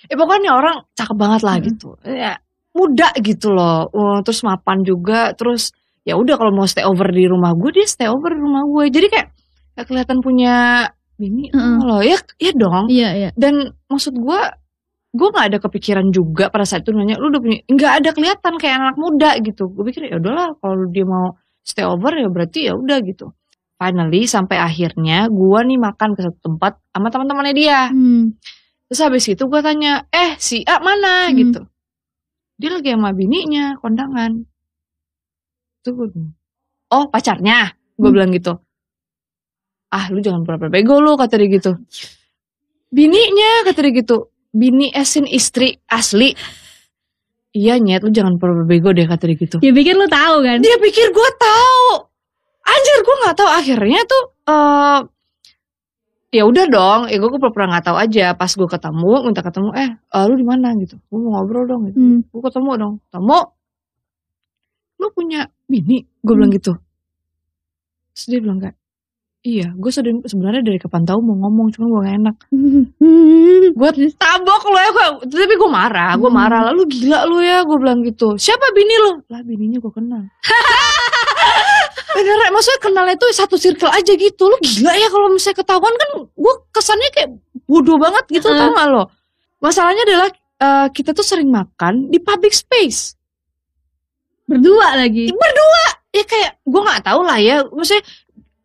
Eh 0.07 0.17
pokoknya 0.19 0.55
orang 0.55 0.85
cakep 0.95 1.17
banget 1.17 1.41
lah 1.43 1.55
Mm. 1.59 1.65
gitu. 1.71 1.89
Ya, 2.05 2.39
muda 2.73 3.09
gitu 3.19 3.51
loh. 3.51 3.89
Uh, 3.91 4.19
terus 4.23 4.43
mapan 4.43 4.83
juga. 4.83 5.33
Terus 5.35 5.71
ya 6.03 6.15
udah 6.15 6.35
kalau 6.37 6.51
mau 6.55 6.67
stay 6.67 6.83
over 6.87 7.09
di 7.09 7.27
rumah 7.27 7.55
gue 7.55 7.71
dia 7.73 7.87
stay 7.87 8.07
over 8.11 8.31
di 8.35 8.41
rumah 8.43 8.63
gue. 8.67 8.85
Jadi 8.91 9.07
kayak 9.11 9.29
gak 9.75 9.87
kelihatan 9.87 10.19
punya 10.19 10.87
bini 11.15 11.51
Mm-mm. 11.51 11.83
loh. 11.83 12.03
Ya 12.03 12.19
ya 12.39 12.53
dong. 12.55 12.91
Iya 12.91 13.09
iya. 13.17 13.31
Dan 13.35 13.71
maksud 13.87 14.15
gue 14.15 14.41
gue 15.09 15.29
nggak 15.33 15.47
ada 15.55 15.59
kepikiran 15.59 16.07
juga 16.13 16.53
pada 16.53 16.69
saat 16.69 16.85
itu 16.85 16.93
nanya 16.93 17.17
lu 17.17 17.33
udah 17.33 17.41
punya 17.41 17.59
nggak 17.65 17.93
ada 18.05 18.11
kelihatan 18.13 18.55
kayak 18.61 18.75
anak 18.77 18.97
muda 19.01 19.31
gitu. 19.41 19.73
Gue 19.73 19.89
pikir 19.89 20.13
ya 20.13 20.21
udahlah 20.21 20.55
kalau 20.61 20.85
dia 20.93 21.05
mau 21.09 21.33
stay 21.65 21.85
over 21.85 22.13
ya 22.13 22.29
berarti 22.29 22.69
ya 22.69 22.77
udah 22.77 22.99
gitu. 23.05 23.33
Finally 23.79 24.27
sampai 24.27 24.59
akhirnya 24.59 25.31
gua 25.31 25.63
nih 25.63 25.79
makan 25.79 26.19
ke 26.19 26.21
satu 26.27 26.39
tempat 26.43 26.83
sama 26.91 27.09
teman-temannya 27.15 27.55
dia. 27.55 27.81
Hmm. 27.89 28.35
terus 28.89 29.05
habis 29.05 29.29
itu 29.29 29.45
gua 29.47 29.61
tanya 29.61 30.09
eh 30.09 30.35
si 30.41 30.65
A 30.65 30.81
mana? 30.81 31.29
Hmm. 31.29 31.37
gitu. 31.37 31.61
Dia 32.59 32.75
lagi 32.75 32.91
sama 32.91 33.15
bininya 33.15 33.79
kondangan. 33.79 34.43
Tuh 35.87 36.11
oh 36.91 37.05
pacarnya? 37.13 37.71
Gue 37.95 38.11
Hmm. 38.11 38.15
bilang 38.19 38.31
gitu. 38.35 38.59
Ah 39.95 40.11
lu 40.13 40.21
jangan 40.21 40.43
pura-pura 40.45 40.69
bego 40.69 40.99
lu 41.01 41.15
kata 41.17 41.39
dia 41.39 41.49
gitu. 41.49 41.73
Bininya 42.97 43.63
kata 43.69 43.79
dia 43.85 43.93
gitu 44.01 44.33
bini 44.53 44.93
esin 44.93 45.29
istri 45.29 45.77
asli. 45.89 46.33
Iya 47.57 47.81
nyet 47.81 48.05
lu 48.05 48.13
jangan 48.13 48.37
pura-pura 48.37 48.69
bego 48.69 48.93
deh 48.93 49.09
kata 49.09 49.25
dia 49.33 49.37
gitu. 49.41 49.57
Dia 49.59 49.73
pikir 49.73 49.97
lu 49.97 50.07
tahu 50.07 50.45
kan? 50.45 50.59
dia 50.61 50.77
pikir 50.77 51.11
gue 51.11 51.31
tahu. 51.41 52.07
Anjir 52.69 52.97
gue 53.01 53.17
nggak 53.25 53.37
tahu. 53.41 53.49
Akhirnya 53.49 54.01
tuh 54.05 54.25
eh 54.47 55.01
ya 56.29 56.43
udah 56.45 56.65
dong. 56.69 57.01
Ya 57.09 57.17
gue 57.17 57.31
pura-pura 57.33 57.67
nggak 57.73 57.87
tahu 57.89 57.97
aja. 57.97 58.37
Pas 58.37 58.53
gue 58.53 58.69
ketemu 58.69 59.13
minta 59.25 59.41
ketemu 59.41 59.69
eh 59.75 59.91
eh, 59.97 60.25
lu 60.29 60.35
di 60.37 60.47
mana? 60.47 60.77
Gitu. 60.77 61.01
Gue 61.09 61.19
mau 61.19 61.41
ngobrol 61.41 61.65
dong 61.65 61.89
gitu. 61.89 61.99
Hmm. 61.99 62.21
gue 62.29 62.43
ketemu 62.45 62.71
dong. 62.77 62.95
Ketemu. 63.09 63.39
Lu 64.99 65.07
punya 65.17 65.41
bini? 65.65 66.05
Gue 66.21 66.35
bilang 66.37 66.53
gitu. 66.53 66.77
Terus 68.13 68.27
dia 68.29 68.41
bilang 68.45 68.61
kayak 68.61 68.77
iya 69.43 69.71
gue 69.71 69.91
sebenarnya 70.25 70.63
dari 70.63 70.77
kapan 70.77 71.07
tahu 71.07 71.23
mau 71.23 71.37
ngomong 71.47 71.71
cuma 71.73 71.87
gue 71.89 72.01
gak 72.05 72.17
enak. 72.21 72.37
Gue 73.73 73.91
tabok 74.15 74.63
lo 74.67 74.79
ya 74.79 74.91
gue 74.91 75.07
tapi 75.31 75.55
gue 75.55 75.71
marah 75.71 76.13
gue 76.19 76.27
Hmm. 76.31 76.39
marah. 76.39 76.61
Lalu 76.73 76.83
gila 76.91 77.25
lu 77.25 77.39
ya 77.41 77.63
gue 77.63 77.77
bilang 77.79 78.01
gitu. 78.03 78.35
Siapa 78.35 78.75
bini 78.75 78.95
lo 78.99 79.23
lah 79.31 79.41
bininya 79.43 79.79
gue 79.79 79.93
kenal. 79.93 80.23
Beneran, 82.09 82.51
maksudnya 82.51 82.81
kenalnya 82.83 83.17
tuh 83.21 83.31
satu 83.31 83.55
circle 83.55 83.93
aja 83.93 84.13
gitu. 84.17 84.43
Lu 84.49 84.57
gila 84.59 84.91
ya 84.91 85.07
kalau 85.07 85.31
misalnya 85.31 85.63
ketahuan 85.63 85.95
kan 85.95 86.11
Gue 86.35 86.55
kesannya 86.75 87.09
kayak 87.15 87.31
bodoh 87.69 87.95
banget 88.01 88.25
gitu 88.33 88.49
Heeh. 88.49 88.59
tau 88.59 88.75
gak 88.75 88.89
lo? 88.91 89.05
Masalahnya 89.63 90.03
adalah 90.03 90.29
eh, 90.59 90.87
Kita 90.91 91.15
tuh 91.15 91.23
sering 91.23 91.47
makan 91.47 92.11
di 92.11 92.19
public 92.19 92.53
space. 92.57 93.15
Berdua 94.49 94.97
lagi. 94.99 95.29
Ya 96.09 96.25
kayak 96.25 96.59
gue 96.65 96.81
gak 96.81 97.05
tahu 97.07 97.21
lah 97.23 97.39
ya. 97.39 97.63
Maksudnya 97.69 98.03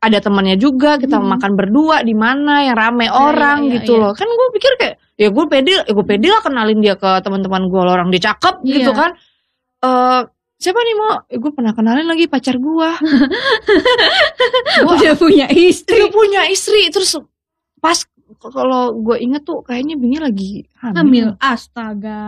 ada 0.04 0.20
temannya 0.20 0.56
juga 0.56 1.00
kita 1.00 1.16
Hmm. 1.16 1.32
makan 1.32 1.52
berdua 1.56 2.04
di 2.04 2.12
mana 2.12 2.60
yang 2.62 2.76
rame 2.76 3.08
Iya, 3.08 3.16
orang 3.16 3.58
iya, 3.64 3.68
iya, 3.72 3.74
gitu 3.80 3.92
iya. 3.96 4.02
loh 4.04 4.12
kan 4.12 4.28
gue 4.28 4.48
pikir 4.52 4.72
kayak 4.76 4.96
ya 5.16 5.30
gue 5.30 5.46
pede 5.48 5.72
ya 5.80 5.84
gue 5.88 6.06
pede 6.06 6.28
lah 6.28 6.42
kenalin 6.42 6.80
dia 6.80 6.96
ke 6.96 7.24
teman-teman 7.24 7.64
gue 7.66 7.82
orang 7.82 8.08
dia 8.10 8.22
cakep 8.28 8.56
Iya. 8.62 8.74
gitu 8.76 8.92
kan 8.92 9.12
eh 9.82 10.22
siapa 10.60 10.80
nih 10.80 10.96
mau 10.96 11.12
gue 11.26 11.52
pernah 11.52 11.72
kenalin 11.72 12.04
lagi 12.06 12.26
pacar 12.26 12.56
gue 12.56 12.90
gue 14.80 14.92
Udah 14.92 15.14
punya 15.16 15.48
istri. 15.50 15.96
dia 15.96 16.08
punya 16.10 16.48
istri 16.48 16.88
terus 16.90 17.16
pas 17.80 18.00
kalau 18.42 18.92
gue 18.98 19.20
inget 19.20 19.44
tuh 19.44 19.62
kayaknya 19.62 19.96
bini 19.96 20.18
lagi 20.18 20.68
hamil, 20.76 20.98
Hamil. 20.98 21.28
Astaga. 21.38 22.24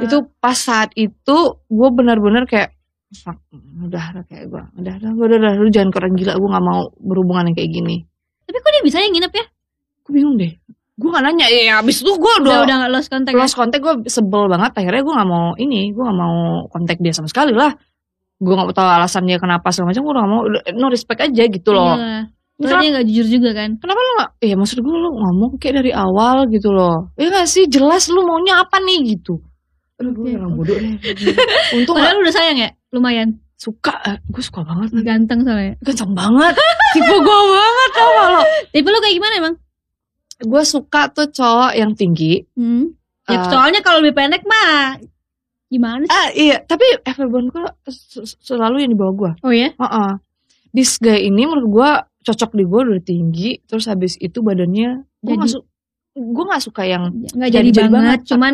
itu 0.00 0.16
pas 0.38 0.56
saat 0.56 0.88
itu 0.94 1.36
gue 1.58 1.88
benar-benar 1.90 2.44
kayak 2.44 2.77
fuck 3.14 3.38
udah 3.88 4.20
kayak 4.28 4.52
gue 4.52 4.62
udah 4.84 4.94
udah 5.00 5.10
udah, 5.16 5.36
udah, 5.40 5.52
lu 5.56 5.68
jangan 5.72 5.88
keren 5.88 6.12
gila 6.12 6.36
gue 6.36 6.48
nggak 6.48 6.64
mau 6.64 6.92
berhubungan 7.00 7.48
yang 7.48 7.56
kayak 7.56 7.72
gini. 7.72 7.96
Tapi 8.44 8.56
kok 8.60 8.70
dia 8.72 8.82
bisa 8.84 8.98
nginep 9.00 9.32
ya? 9.32 9.44
gue 10.08 10.12
bingung 10.16 10.36
deh. 10.40 10.52
Gue 10.98 11.14
gak 11.14 11.22
nanya 11.22 11.46
ya 11.46 11.78
abis 11.78 12.02
itu 12.02 12.10
gue 12.10 12.32
Udah 12.42 12.64
udah, 12.66 12.76
gak 12.88 12.90
lost 12.90 13.08
contact. 13.12 13.36
lost 13.36 13.54
kontak 13.54 13.78
gue 13.84 13.94
sebel 14.08 14.48
banget. 14.50 14.72
Akhirnya 14.74 15.04
gue 15.04 15.14
nggak 15.14 15.30
mau 15.30 15.46
ini 15.60 15.92
gue 15.92 16.02
nggak 16.02 16.18
mau 16.18 16.64
kontak 16.72 16.98
dia 16.98 17.12
sama 17.14 17.28
sekali 17.30 17.52
lah. 17.54 17.70
Gue 18.40 18.54
nggak 18.56 18.74
tahu 18.74 18.88
alasan 18.88 19.28
dia 19.28 19.38
kenapa 19.38 19.68
segala 19.70 19.94
macam 19.94 20.02
gue 20.02 20.14
nggak 20.16 20.30
mau 20.32 20.40
no 20.74 20.86
respect 20.88 21.20
aja 21.22 21.44
gitu 21.46 21.70
loh. 21.70 21.94
Iya. 21.94 22.34
Soalnya 22.58 22.82
dia 22.82 22.90
gak 22.98 23.06
jujur 23.06 23.26
juga 23.38 23.50
kan. 23.54 23.70
kenapa 23.78 24.00
lu 24.02 24.12
gak 24.18 24.30
ya 24.42 24.54
maksud 24.58 24.78
gue 24.82 24.90
lu 24.90 25.10
ngomong 25.14 25.50
kayak 25.62 25.74
dari 25.84 25.92
awal 25.94 26.50
gitu 26.50 26.74
loh. 26.74 27.14
Ya 27.14 27.30
gak 27.30 27.46
sih? 27.46 27.70
Jelas 27.70 28.10
lu 28.10 28.26
maunya 28.26 28.58
apa 28.58 28.82
nih 28.82 29.14
gitu 29.14 29.38
aduh 29.98 30.12
gue 30.12 30.30
orang 30.32 30.48
oke. 30.48 30.58
bodoh 30.58 30.76
deh 30.76 30.94
untung 31.76 31.94
gak 31.94 32.02
Padahal 32.04 32.18
udah 32.20 32.32
sayang 32.32 32.58
ya? 32.58 32.70
Lumayan. 32.88 33.28
suka 33.54 33.90
eh, 34.04 34.18
gue 34.24 34.38
suka 34.38 34.62
banget 34.62 34.94
Ganteng 35.00 35.42
soalnya. 35.42 35.74
ganteng 35.80 36.12
banget 36.12 36.54
tipe 36.94 37.10
gue 37.12 37.40
banget 37.50 37.90
tau 37.92 38.08
gak 38.08 38.28
lo 38.30 38.42
Tipe 38.68 38.86
lu 38.86 38.98
kayak 38.98 39.14
gimana 39.14 39.34
emang? 39.36 39.54
gue 40.40 40.62
suka 40.64 41.00
tuh 41.08 41.26
cowok 41.28 41.72
yang 41.74 41.92
tinggi 41.92 42.46
Hmm. 42.52 42.94
Ya, 43.26 43.34
Eh, 43.34 43.44
soalnya 43.44 43.80
kalau 43.80 43.98
lebih 43.98 44.14
pendek 44.14 44.40
mah 44.42 44.96
gimana 45.66 46.00
sih? 46.00 46.10
ah 46.10 46.28
iya 46.30 46.56
tapi 46.60 46.86
Everbon 47.02 47.50
gue 47.50 47.66
selalu 48.38 48.80
yang 48.80 48.90
di 48.90 48.96
bawah 48.96 49.14
gue 49.16 49.32
Oh 49.42 49.50
ya? 49.50 49.74
Heeh. 49.74 50.10
This 50.70 50.96
guy 50.96 51.18
ini 51.22 51.42
menurut 51.42 51.66
gue 51.66 51.90
cocok 52.24 52.50
di 52.52 52.64
gue 52.64 52.80
udah 52.86 53.02
tinggi 53.02 53.58
terus 53.62 53.84
habis 53.84 54.14
itu 54.16 54.38
badannya 54.38 55.02
gue 55.18 55.34
gak, 55.34 55.50
su 55.50 55.58
gue 56.14 56.44
gak 56.46 56.62
suka 56.62 56.82
yang 56.84 57.10
Nggak 57.10 57.50
Jadi- 57.50 57.52
jadi, 57.52 57.68
jadi 57.74 57.88
banget, 57.88 57.98
banget. 58.16 58.20
cuman 58.24 58.52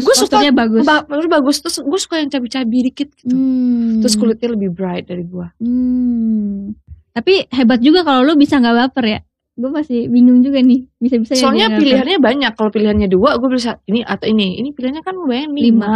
Gua 0.00 0.16
suka- 0.16 0.42
bagus. 0.50 0.82
ba 0.82 0.96
bagus 1.06 1.56
terus 1.58 1.76
gue 1.78 2.00
suka 2.00 2.16
yang 2.16 2.28
cabi-cabi 2.28 2.78
dikit 2.84 3.08
gitu 3.12 3.30
Hmm. 3.30 4.00
terus 4.00 4.14
kulitnya 4.14 4.50
lebih 4.50 4.70
bright 4.70 5.04
dari 5.04 5.22
gue 5.22 5.46
Hmm. 5.56 6.74
Tapi 7.10 7.46
hebat 7.48 7.78
juga 7.78 8.02
kalau 8.02 8.22
lu 8.22 8.34
bisa 8.34 8.58
nggak 8.58 8.74
baper 8.76 9.04
ya. 9.08 9.20
Gue 9.54 9.70
masih 9.70 10.08
bingung 10.08 10.42
juga 10.42 10.58
nih. 10.58 10.82
Bisa-bisa 10.96 11.32
ya 11.32 11.40
soalnya 11.40 11.54
dia 11.54 11.62
nggak 11.64 11.70
baper. 11.70 11.82
pilihannya 11.84 12.18
banyak 12.18 12.52
kalau 12.52 12.70
pilihannya 12.70 13.06
dua 13.06 13.30
gue 13.36 13.50
bisa 13.52 13.70
ini 13.84 14.02
atau 14.02 14.26
ini 14.26 14.58
ini 14.58 14.68
pilihannya 14.68 14.98
kan 15.00 15.14
banyak 15.14 15.46
lima, 15.46 15.62
Lima. 15.62 15.94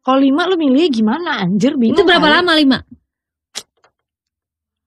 kalau 0.00 0.18
lima 0.20 0.42
lu 0.44 0.54
milih 0.54 0.86
gimana 0.88 1.42
anjir 1.42 1.74
bingung 1.74 1.94
Itu 1.94 2.06
berapa 2.06 2.22
kali. 2.22 2.36
lama 2.36 2.52
lima? 2.54 2.78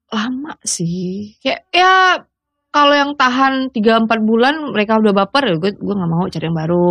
lama 0.09 0.57
sih 0.63 1.37
kayak 1.37 1.69
ya 1.69 2.23
kalau 2.69 2.93
yang 2.93 3.11
tahan 3.17 3.73
3 3.73 4.05
4 4.05 4.09
bulan 4.21 4.73
mereka 4.73 5.01
udah 5.01 5.13
baper 5.13 5.43
ya 5.49 5.55
gue 5.57 5.71
gue 5.73 5.95
nggak 5.97 6.11
mau 6.11 6.29
cari 6.29 6.45
yang 6.45 6.57
baru 6.57 6.89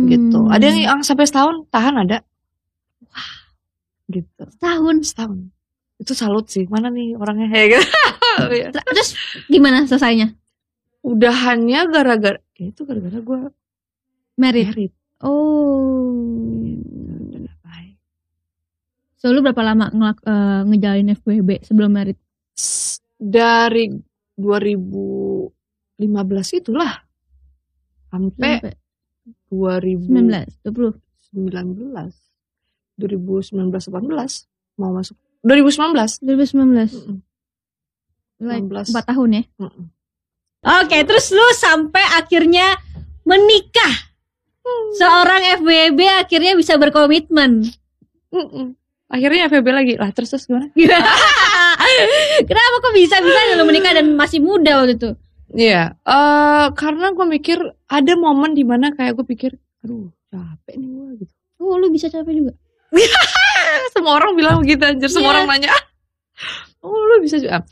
hmm. 0.00 0.06
gitu. 0.08 0.40
Ada 0.48 0.64
yang, 0.72 0.78
yang 0.80 1.00
sampai 1.04 1.24
setahun 1.28 1.68
tahan 1.68 1.94
ada. 2.08 2.24
Wah. 3.12 3.32
Gitu. 4.08 4.42
Setahun, 4.56 4.96
setahun. 5.04 5.38
Itu 6.00 6.12
salut 6.16 6.48
sih. 6.48 6.64
Mana 6.72 6.88
nih 6.88 7.12
orangnya? 7.20 7.52
Ya 7.52 7.66
kan? 7.76 7.84
iya. 8.56 8.68
Terus 8.72 9.14
gimana 9.52 9.84
selesainya? 9.84 10.32
Udahannya 11.04 11.80
gara-gara 11.92 12.40
ya 12.58 12.72
itu 12.72 12.82
gara-gara 12.88 13.20
gue 13.20 13.40
merit. 14.40 14.66
merit. 14.72 14.92
Oh. 15.20 16.48
So 19.18 19.34
lu 19.34 19.42
berapa 19.42 19.58
lama 19.66 19.90
ngelak, 19.90 20.18
eh, 20.22 20.30
uh, 20.30 20.62
ngejalin 20.62 21.10
FWB 21.18 21.66
sebelum 21.66 21.90
merit? 21.90 22.14
Dari 23.18 23.90
2000 24.38 25.17
15 25.98 26.58
itulah 26.62 27.04
sampai, 28.08 28.62
sampai 28.62 28.74
2019 29.50 30.64
20 30.64 30.94
19 31.34 31.94
2019 32.98 33.70
18 33.70 34.80
mau 34.80 34.94
masuk 34.94 35.16
2019 35.42 36.22
2019 36.22 36.54
mm 36.54 36.88
-mm. 36.88 37.18
Like 38.38 38.66
16. 38.70 38.94
4 38.94 39.10
tahun 39.10 39.30
ya 39.34 39.42
mm 39.58 39.68
-mm. 39.68 39.86
Oke, 40.58 40.90
okay, 40.90 41.00
terus 41.06 41.30
lu 41.30 41.46
sampai 41.54 42.02
akhirnya 42.18 42.74
menikah. 43.22 43.94
Hmm. 44.66 44.90
Seorang 44.98 45.42
FBB 45.62 46.00
akhirnya 46.18 46.58
bisa 46.58 46.74
berkomitmen. 46.74 47.62
Mm 48.34 48.46
-mm. 48.50 48.66
Akhirnya 49.06 49.46
FBB 49.46 49.68
lagi 49.70 49.94
lah. 49.94 50.10
Terus 50.10 50.34
terus 50.34 50.50
gimana? 50.50 50.66
Kenapa 52.50 52.74
kok 52.82 52.94
bisa 52.98 53.22
bisa 53.22 53.38
lu 53.54 53.64
menikah 53.64 53.96
dan 53.96 54.18
masih 54.18 54.42
muda 54.42 54.82
waktu 54.82 54.98
itu? 54.98 55.10
Iya, 55.50 55.96
eh 55.98 56.66
karena 56.72 57.10
gue 57.10 57.26
mikir 57.26 57.58
ada 57.86 58.12
momen 58.14 58.52
di 58.52 58.62
mana 58.62 58.92
kayak 58.92 59.16
gue 59.16 59.26
pikir, 59.26 59.52
aduh 59.80 60.12
capek 60.28 60.76
nih 60.76 60.88
gue 60.88 61.08
gitu. 61.24 61.32
Oh, 61.58 61.74
lu 61.74 61.88
bisa 61.88 62.06
capek 62.06 62.32
juga. 62.34 62.52
Semua 63.96 64.16
orang 64.16 64.32
bilang 64.34 64.60
begitu 64.60 64.82
anjir, 64.82 65.08
semua 65.08 65.32
Iya. 65.32 65.34
orang 65.34 65.46
nanya. 65.48 65.68
"Ah, 65.72 65.82
Oh 66.84 66.94
lu 66.94 67.18
bisa 67.18 67.36
juga. 67.36 67.64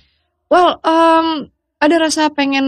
Well, 0.46 0.80
em, 0.82 1.48
ada 1.76 1.96
rasa 1.98 2.28
pengen 2.28 2.66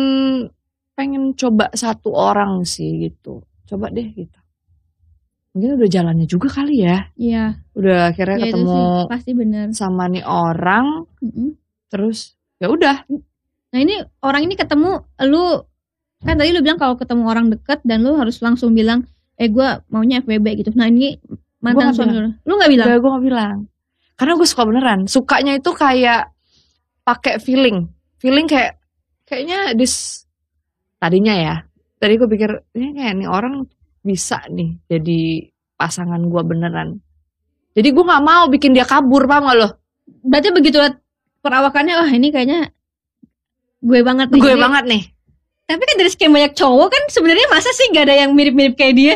pengen 0.92 1.34
coba 1.34 1.70
satu 1.72 2.10
orang 2.10 2.62
sih 2.62 3.08
gitu. 3.08 3.42
Coba 3.64 3.88
deh 3.88 4.06
gitu. 4.12 4.38
Mungkin 5.52 5.74
udah 5.74 5.88
jalannya 5.88 6.26
juga 6.26 6.48
kali 6.52 6.84
ya. 6.84 7.10
Iya, 7.14 7.58
Udah 7.74 8.12
akhirnya 8.12 8.38
ya 8.38 8.46
itu 8.46 8.54
ketemu 8.54 8.70
sih 8.70 9.10
pasti 9.10 9.30
benar. 9.32 9.66
sama 9.72 10.04
nih 10.06 10.22
orang, 10.22 11.08
Mm-mm. 11.18 11.58
terus 11.88 12.38
ya 12.56 12.68
udah. 12.68 13.02
Nah 13.68 13.78
ini 13.84 14.00
orang 14.24 14.48
ini 14.48 14.54
ketemu 14.56 15.04
lu 15.28 15.44
kan 16.24 16.34
tadi 16.34 16.50
lu 16.50 16.64
bilang 16.64 16.80
kalau 16.80 16.98
ketemu 16.98 17.22
orang 17.28 17.46
deket 17.52 17.78
dan 17.86 18.02
lu 18.02 18.18
harus 18.18 18.40
langsung 18.42 18.74
bilang 18.74 19.06
eh 19.38 19.46
gue 19.46 19.68
maunya 19.92 20.24
FWB 20.24 20.46
gitu. 20.64 20.70
Nah 20.74 20.90
ini 20.90 21.14
mantan 21.62 21.94
suami 21.94 22.14
lu, 22.16 22.30
lu 22.42 22.52
nggak 22.58 22.70
bilang? 22.70 22.86
Gak, 22.90 22.98
gue 22.98 23.10
gak 23.10 23.24
bilang. 23.24 23.56
Karena 24.18 24.32
gue 24.34 24.48
suka 24.50 24.62
beneran. 24.66 25.00
Sukanya 25.06 25.52
itu 25.54 25.70
kayak 25.70 26.34
pakai 27.06 27.38
feeling. 27.38 27.86
Feeling 28.18 28.50
kayak 28.50 28.82
kayaknya 29.28 29.78
dis 29.78 30.26
tadinya 30.98 31.34
ya. 31.38 31.54
Tadi 31.98 32.14
gue 32.18 32.28
pikir 32.30 32.50
ini 32.74 32.98
kayak 32.98 33.14
nih 33.22 33.28
orang 33.30 33.62
bisa 34.02 34.42
nih 34.50 34.74
jadi 34.90 35.46
pasangan 35.78 36.18
gue 36.26 36.42
beneran. 36.42 36.98
Jadi 37.78 37.88
gue 37.94 38.04
nggak 38.04 38.24
mau 38.26 38.50
bikin 38.50 38.74
dia 38.74 38.82
kabur, 38.82 39.30
paham 39.30 39.46
gak 39.46 39.58
lo? 39.60 39.68
Berarti 40.26 40.48
begitu 40.50 40.82
perawakannya 41.38 41.94
wah 41.94 42.10
ini 42.10 42.34
kayaknya 42.34 42.74
gue 43.80 44.00
banget 44.02 44.28
nih. 44.28 44.40
gue 44.40 44.52
Jadi- 44.52 44.62
banget 44.62 44.84
nih 44.86 45.02
Tapi 45.64 45.82
kan 45.84 45.96
dari 45.96 46.08
sekian 46.08 46.32
banyak 46.32 46.52
cowok 46.52 46.88
kan 46.88 47.02
sebenarnya 47.08 47.46
masa 47.46 47.68
sih 47.70 47.86
gak 47.88 48.04
ada 48.04 48.16
yang 48.16 48.32
mirip-mirip 48.32 48.72
kayak 48.72 48.94
dia? 48.94 49.14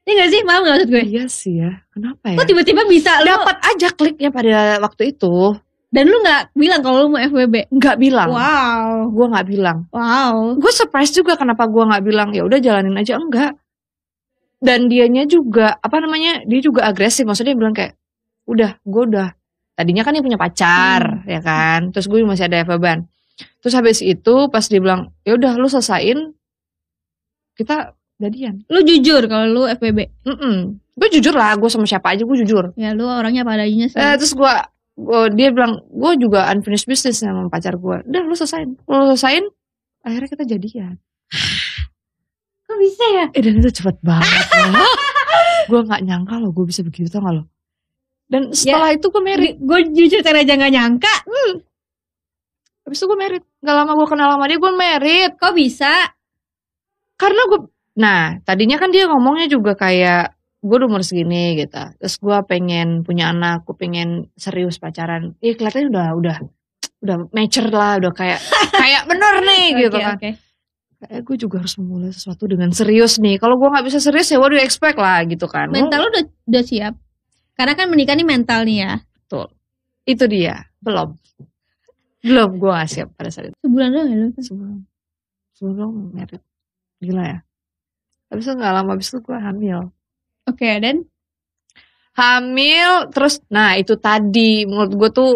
Iya 0.00 0.12
gak 0.16 0.30
sih? 0.30 0.40
Paham 0.40 0.60
gak 0.62 0.72
maksud 0.72 0.88
gue? 0.88 1.02
iya 1.04 1.24
sih 1.26 1.54
ya 1.58 1.70
kenapa 1.90 2.24
ya 2.26 2.36
Kok 2.36 2.46
tiba-tiba 2.46 2.82
bisa 2.84 3.10
dapat 3.20 3.56
aja 3.60 3.88
kliknya 3.90 4.30
pada 4.30 4.58
waktu 4.78 5.10
itu 5.10 5.58
dan 5.88 6.06
lu 6.06 6.16
gak 6.20 6.54
bilang 6.54 6.80
kalau 6.80 7.02
lu 7.02 7.08
mau 7.08 7.18
FWB? 7.20 7.66
nggak 7.68 7.96
bilang 7.96 8.30
Wow. 8.30 9.10
gue 9.10 9.26
nggak 9.28 9.46
bilang 9.48 9.78
Wow. 9.90 10.54
gue 10.56 10.70
surprise 10.70 11.10
juga 11.10 11.34
kenapa 11.34 11.66
gue 11.66 11.82
nggak 11.82 12.02
bilang 12.02 12.28
ya 12.30 12.42
udah 12.42 12.58
jalanin 12.58 12.94
aja 12.94 13.18
enggak 13.18 13.58
dan 14.56 14.86
dianya 14.86 15.24
juga 15.24 15.74
apa 15.74 15.98
namanya 15.98 16.44
dia 16.44 16.60
juga 16.60 16.84
agresif 16.84 17.24
maksudnya 17.24 17.50
dia 17.50 17.58
bilang 17.58 17.74
kayak 17.74 17.98
udah 18.44 18.78
gue 18.78 19.02
udah 19.08 19.28
tadinya 19.72 20.00
kan 20.00 20.12
dia 20.12 20.22
punya 20.22 20.36
pacar 20.36 21.24
ya 21.24 21.40
kan 21.40 21.90
terus 21.90 22.06
gue 22.06 22.22
masih 22.22 22.46
ada 22.46 22.62
FWB 22.62 22.86
terus 23.60 23.74
habis 23.76 23.98
itu 24.04 24.34
pas 24.48 24.64
dia 24.64 24.80
bilang 24.80 25.12
ya 25.24 25.36
udah 25.36 25.56
lu 25.56 25.68
selesain 25.68 26.34
kita 27.56 27.94
jadian 28.20 28.64
Lu 28.68 28.84
jujur 28.84 29.24
kalau 29.28 29.46
lu 29.48 29.62
FWB. 29.68 29.98
Mm 30.28 30.58
gue 31.00 31.08
jujur 31.16 31.32
lah 31.32 31.56
gue 31.56 31.70
sama 31.72 31.88
siapa 31.88 32.12
aja 32.12 32.28
gue 32.28 32.36
jujur 32.44 32.76
Ya 32.76 32.92
lu 32.92 33.08
orangnya 33.08 33.40
apa 33.40 33.56
adanya 33.56 33.88
sih. 33.88 33.96
Eh, 33.96 34.14
terus 34.20 34.36
gue 34.36 34.52
dia 35.32 35.48
bilang 35.48 35.80
gue 35.88 36.12
juga 36.20 36.44
unfinished 36.52 36.84
business 36.84 37.24
sama 37.24 37.48
pacar 37.48 37.80
gue 37.80 38.04
udah 38.04 38.22
lu 38.24 38.36
selesain 38.36 38.76
lu 38.76 39.04
selesain 39.16 39.48
akhirnya 40.04 40.28
kita 40.28 40.44
jadian 40.44 41.00
Kok 42.68 42.76
bisa 42.78 43.04
ya? 43.16 43.26
Eh 43.32 43.40
dan 43.40 43.54
itu 43.58 43.70
cepet 43.72 43.96
banget 44.04 44.28
gue 45.70 45.80
gak 45.86 46.02
nyangka 46.02 46.34
loh 46.42 46.50
gue 46.50 46.66
bisa 46.66 46.82
begitu 46.82 47.06
tau 47.06 47.22
gak 47.22 47.34
lo. 47.40 47.44
Dan 48.30 48.54
setelah 48.54 48.94
itu 48.94 49.10
gue 49.10 49.22
merit. 49.22 49.54
Gue 49.58 49.90
jujur 49.90 50.22
cara 50.22 50.42
aja 50.42 50.54
gak 50.54 50.70
nyangka. 50.70 51.14
Habis 52.90 52.98
itu 52.98 53.06
gue 53.06 53.18
merit. 53.22 53.44
Gak 53.62 53.70
lama 53.70 53.94
gue 53.94 54.08
kenal 54.10 54.34
sama 54.34 54.50
dia 54.50 54.58
gue 54.58 54.72
merit. 54.74 55.32
Kok 55.38 55.54
bisa? 55.54 56.10
Karena 57.14 57.42
gue, 57.46 57.70
nah 57.94 58.34
tadinya 58.42 58.82
kan 58.82 58.90
dia 58.90 59.06
ngomongnya 59.06 59.46
juga 59.46 59.78
kayak 59.78 60.34
gue 60.58 60.74
udah 60.74 60.90
umur 60.90 61.06
segini 61.06 61.54
gitu. 61.54 61.78
Terus 62.02 62.18
gue 62.18 62.38
pengen 62.50 63.06
punya 63.06 63.30
anak, 63.30 63.62
gue 63.62 63.78
pengen 63.78 64.26
serius 64.34 64.82
pacaran. 64.82 65.38
Iya 65.38 65.54
kelihatannya 65.54 65.86
udah 65.86 66.08
udah 66.18 66.36
udah 67.06 67.16
mature 67.30 67.70
lah, 67.70 68.02
udah 68.02 68.10
kayak 68.10 68.42
kayak 68.82 69.06
bener 69.06 69.34
nih 69.46 69.66
gitu 69.86 69.94
kan. 69.94 70.18
oke. 70.18 70.30
Kayak 70.98 71.20
gue 71.30 71.36
juga 71.38 71.56
harus 71.62 71.78
memulai 71.78 72.10
sesuatu 72.10 72.50
dengan 72.50 72.74
serius 72.74 73.22
nih. 73.22 73.38
Kalau 73.38 73.54
gue 73.54 73.70
nggak 73.70 73.86
bisa 73.86 74.02
serius 74.02 74.34
ya 74.34 74.42
what 74.42 74.50
do 74.50 74.58
you 74.58 74.66
expect 74.66 74.98
lah 74.98 75.22
gitu 75.30 75.46
kan. 75.46 75.70
Mental 75.70 76.02
lu 76.02 76.10
udah, 76.10 76.26
udah 76.26 76.64
siap. 76.66 76.98
Karena 77.54 77.78
kan 77.78 77.86
menikah 77.86 78.18
nih 78.18 78.26
mental 78.26 78.66
nih 78.66 78.82
ya. 78.82 78.92
itu 80.10 80.26
dia 80.26 80.66
belum 80.82 81.14
belum 82.20 82.50
gue 82.56 82.70
gak 82.70 82.90
siap 82.90 83.08
pada 83.14 83.28
saat 83.28 83.48
itu. 83.48 83.56
Sebulan 83.60 83.88
doang 83.90 84.08
ya 84.08 84.16
lu. 84.16 84.28
sebelum 84.38 84.76
sebelum 85.52 85.92
merit. 86.12 86.42
Gila 86.98 87.24
ya. 87.24 87.38
Habis 88.28 88.44
itu 88.44 88.54
gak 88.54 88.72
lama 88.72 88.90
habis 88.92 89.08
itu 89.08 89.18
gue 89.18 89.36
hamil. 89.36 89.80
Oke, 90.44 90.68
dan? 90.78 91.04
Hamil 92.12 93.08
terus 93.08 93.40
nah 93.48 93.74
itu 93.74 93.96
tadi. 93.96 94.66
Menurut 94.66 94.92
gue 94.92 95.10
tuh 95.10 95.30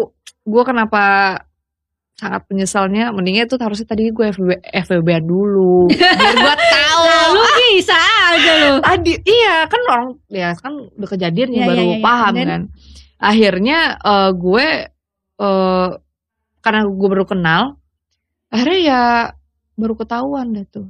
gue 0.45 0.63
kenapa 0.63 1.03
sangat 2.15 2.47
penyesalnya 2.47 3.11
mendingnya 3.11 3.43
itu 3.43 3.57
harusnya 3.57 3.87
tadi 3.87 4.07
gue 4.07 4.25
FWB, 4.29 4.51
FWB 4.61 5.09
dulu. 5.21 5.89
Biar 5.91 6.35
gue 6.37 6.55
tahu. 6.69 7.01
Nah, 7.05 7.25
lu 7.33 7.43
bisa 7.73 7.97
aja 8.31 8.51
lu. 8.61 8.73
tadi 8.79 9.11
iya 9.25 9.65
kan 9.65 9.81
orang 9.85 10.07
ya 10.27 10.49
kan 10.55 10.73
udah 10.95 11.09
kejadian 11.09 11.49
Iya, 11.51 11.65
baru 11.65 11.81
iya, 11.81 11.95
iya. 11.97 12.03
paham 12.03 12.33
Dan- 12.33 12.47
kan. 12.47 12.61
Akhirnya 13.15 13.77
eh, 13.97 14.29
gue 14.31 14.67
eh 15.35 15.89
karena 16.65 16.81
gue 16.89 17.09
baru 17.13 17.29
kenal. 17.29 17.77
Akhirnya 18.49 18.79
ya 18.81 19.01
baru 19.77 19.93
ketahuan 19.93 20.57
deh 20.57 20.65
tuh. 20.65 20.89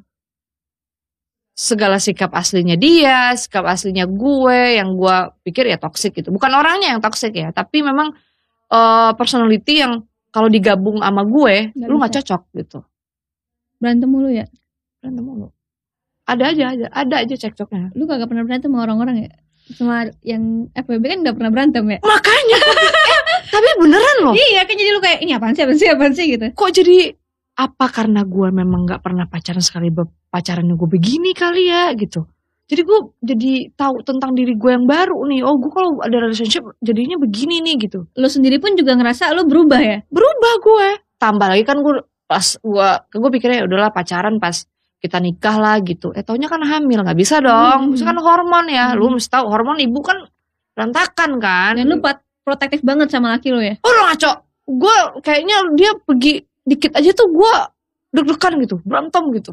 Segala 1.51 1.99
sikap 1.99 2.31
aslinya 2.31 2.79
dia 2.79 3.35
sikap 3.35 3.67
aslinya 3.67 4.07
gue 4.07 4.79
yang 4.79 4.95
gue 4.95 5.15
pikir 5.43 5.67
ya 5.67 5.75
toxic 5.75 6.15
gitu. 6.15 6.31
Bukan 6.31 6.47
orangnya 6.55 6.95
yang 6.95 7.03
toxic 7.03 7.35
ya 7.35 7.51
tapi 7.51 7.83
memang 7.83 8.15
eh 8.71 9.11
personality 9.19 9.83
yang 9.83 10.07
kalau 10.31 10.47
digabung 10.47 11.03
sama 11.03 11.27
gue 11.27 11.75
Nggak 11.75 11.87
lu 11.91 11.95
nggak 11.99 12.13
cocok 12.23 12.41
gitu. 12.55 12.79
Berantem 13.83 14.07
mulu 14.07 14.31
ya. 14.31 14.47
berantem 15.03 15.23
mulu. 15.27 15.47
Ada 16.25 16.55
aja 16.55 16.63
ada 16.71 16.85
ada 16.95 17.15
aja 17.19 17.35
cekcoknya. 17.35 17.91
Lu 17.99 18.07
kagak 18.07 18.31
pernah 18.31 18.47
berantem 18.47 18.71
sama 18.71 18.87
orang-orang 18.87 19.27
ya? 19.27 19.31
Sama 19.75 20.07
yang 20.21 20.69
FWB 20.77 21.03
kan 21.09 21.19
gak 21.25 21.35
pernah 21.41 21.49
berantem 21.49 21.83
ya? 21.89 21.99
makanya 22.05 22.59
tapi 23.49 23.67
beneran 23.77 24.17
loh. 24.23 24.33
Iya 24.33 24.63
kan 24.63 24.75
jadi 24.75 24.89
lu 24.91 24.99
kayak 24.99 25.19
ini 25.21 25.31
apaan 25.33 25.53
sih 25.53 25.63
apaan 25.63 25.77
sih 25.77 25.89
apaan 25.89 26.13
sih? 26.13 26.25
gitu. 26.31 26.45
kok 26.51 26.71
jadi 26.71 27.13
apa 27.55 27.85
karena 27.87 28.27
gue 28.27 28.47
memang 28.51 28.83
nggak 28.83 28.99
pernah 28.99 29.25
pacaran 29.25 29.63
sekali 29.63 29.87
pacarannya 30.27 30.75
gue 30.75 30.89
begini 30.91 31.31
kali 31.31 31.71
ya 31.71 31.95
gitu. 31.95 32.27
Jadi 32.65 32.81
gue 32.81 32.99
jadi 33.21 33.53
tahu 33.77 34.01
tentang 34.01 34.33
diri 34.33 34.57
gue 34.57 34.71
yang 34.73 34.89
baru 34.89 35.21
nih. 35.29 35.45
Oh 35.45 35.55
gue 35.55 35.69
kalau 35.69 36.01
ada 36.01 36.17
relationship 36.17 36.65
jadinya 36.81 37.15
begini 37.15 37.61
nih 37.61 37.87
gitu. 37.87 38.09
Lu 38.17 38.27
sendiri 38.27 38.57
pun 38.57 38.73
juga 38.73 38.97
ngerasa 38.97 39.31
lu 39.31 39.45
berubah 39.45 39.79
ya? 39.79 39.97
berubah 40.09 40.53
gue 40.65 40.87
tambah 41.15 41.47
lagi 41.47 41.63
kan 41.63 41.79
gue 41.79 42.01
pas 42.25 42.41
gue 42.57 42.89
gue 43.13 43.29
pikirnya 43.37 43.61
ya 43.61 43.65
udahlah 43.69 43.93
pacaran 43.93 44.41
pas 44.41 44.65
kita 44.97 45.21
nikah 45.21 45.61
lah 45.61 45.77
gitu. 45.85 46.09
Eh 46.17 46.25
taunya 46.25 46.49
kan 46.49 46.57
hamil 46.65 47.05
nggak 47.05 47.15
bisa 47.15 47.37
dong. 47.37 47.93
Hmm. 47.93 48.01
Kan 48.01 48.17
hormon 48.17 48.65
ya. 48.65 48.97
Lu 48.97 49.13
Hmm. 49.13 49.21
mesti 49.21 49.29
tahu 49.29 49.45
hormon 49.45 49.77
ibu 49.77 50.01
kan 50.01 50.25
berantakan 50.73 51.37
kan. 51.37 51.77
Dan 51.77 51.85
lu 51.87 52.01
pat- 52.01 52.24
protektif 52.45 52.85
banget 52.85 53.09
sama 53.09 53.33
laki 53.33 53.49
lu 53.49 53.59
ya? 53.59 53.75
oh 53.81 53.91
lu 53.91 54.01
ngaco. 54.05 54.31
Gue 54.65 54.97
kayaknya 55.25 55.57
dia 55.73 55.91
pergi 55.97 56.45
dikit 56.65 56.93
aja 56.97 57.11
tuh 57.13 57.29
gue 57.29 57.53
deg-degan 58.13 58.53
gitu 58.61 58.75
berantem 58.85 59.23
gitu. 59.33 59.51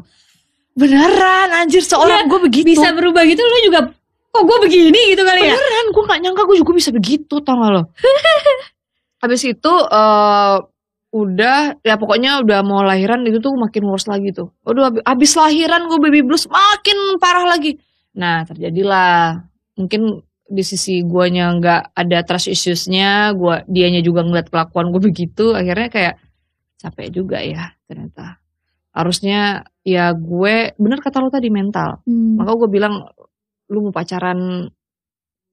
Beneran 0.73 1.49
anjir 1.53 1.81
seorang 1.81 2.29
gue 2.29 2.39
begitu. 2.49 2.65
Bisa 2.65 2.93
berubah 2.93 3.25
gitu 3.25 3.41
lu 3.41 3.57
juga 3.65 3.89
kok 4.33 4.43
gue 4.49 4.57
begini 4.65 5.13
gitu 5.13 5.21
kali 5.21 5.45
ya? 5.45 5.53
beneran 5.53 5.87
gue 5.93 6.03
nggak 6.09 6.19
nyangka 6.25 6.43
gue 6.49 6.57
juga 6.57 6.71
bisa 6.73 6.89
begitu 6.89 7.35
tau 7.41 7.57
gak 7.57 7.71
lo? 7.73 7.83
Habis 9.21 9.41
itu 9.45 9.73
eh 9.89 10.57
udah 11.13 11.77
ya 11.85 11.95
pokoknya 12.01 12.41
udah 12.41 12.65
mau 12.65 12.81
lahiran 12.81 13.21
itu 13.29 13.37
tuh 13.37 13.53
makin 13.53 13.85
worse 13.85 14.09
lagi 14.09 14.33
tuh. 14.33 14.49
Udah 14.65 14.89
abis, 14.89 15.01
abis 15.05 15.31
lahiran 15.37 15.85
gue 15.85 15.99
baby 16.01 16.25
blues 16.25 16.49
makin 16.49 17.21
parah 17.21 17.45
lagi. 17.45 17.77
Nah 18.17 18.41
terjadilah. 18.49 19.45
Mungkin 19.77 20.21
di 20.53 20.61
sisi 20.61 21.01
guanya 21.01 21.49
nggak 21.57 21.97
ada 21.97 22.21
trust 22.21 22.45
issuesnya 22.45 23.33
gua 23.33 23.65
dianya 23.65 24.05
juga 24.05 24.21
ngeliat 24.21 24.53
kelakuan 24.53 24.93
gue 24.93 25.01
begitu 25.09 25.57
akhirnya 25.57 25.89
kayak 25.89 26.15
capek 26.77 27.09
juga 27.09 27.41
ya 27.41 27.73
ternyata. 27.89 28.37
Harusnya 28.93 29.65
ya 29.81 30.13
gue 30.13 30.77
bener 30.77 30.99
kata 31.01 31.17
lo 31.17 31.33
tadi 31.33 31.49
mental. 31.49 32.05
Hmm. 32.05 32.37
maka 32.37 32.53
gue 32.53 32.69
bilang 32.69 33.09
lu 33.73 33.89
mau 33.89 33.93
pacaran 33.95 34.69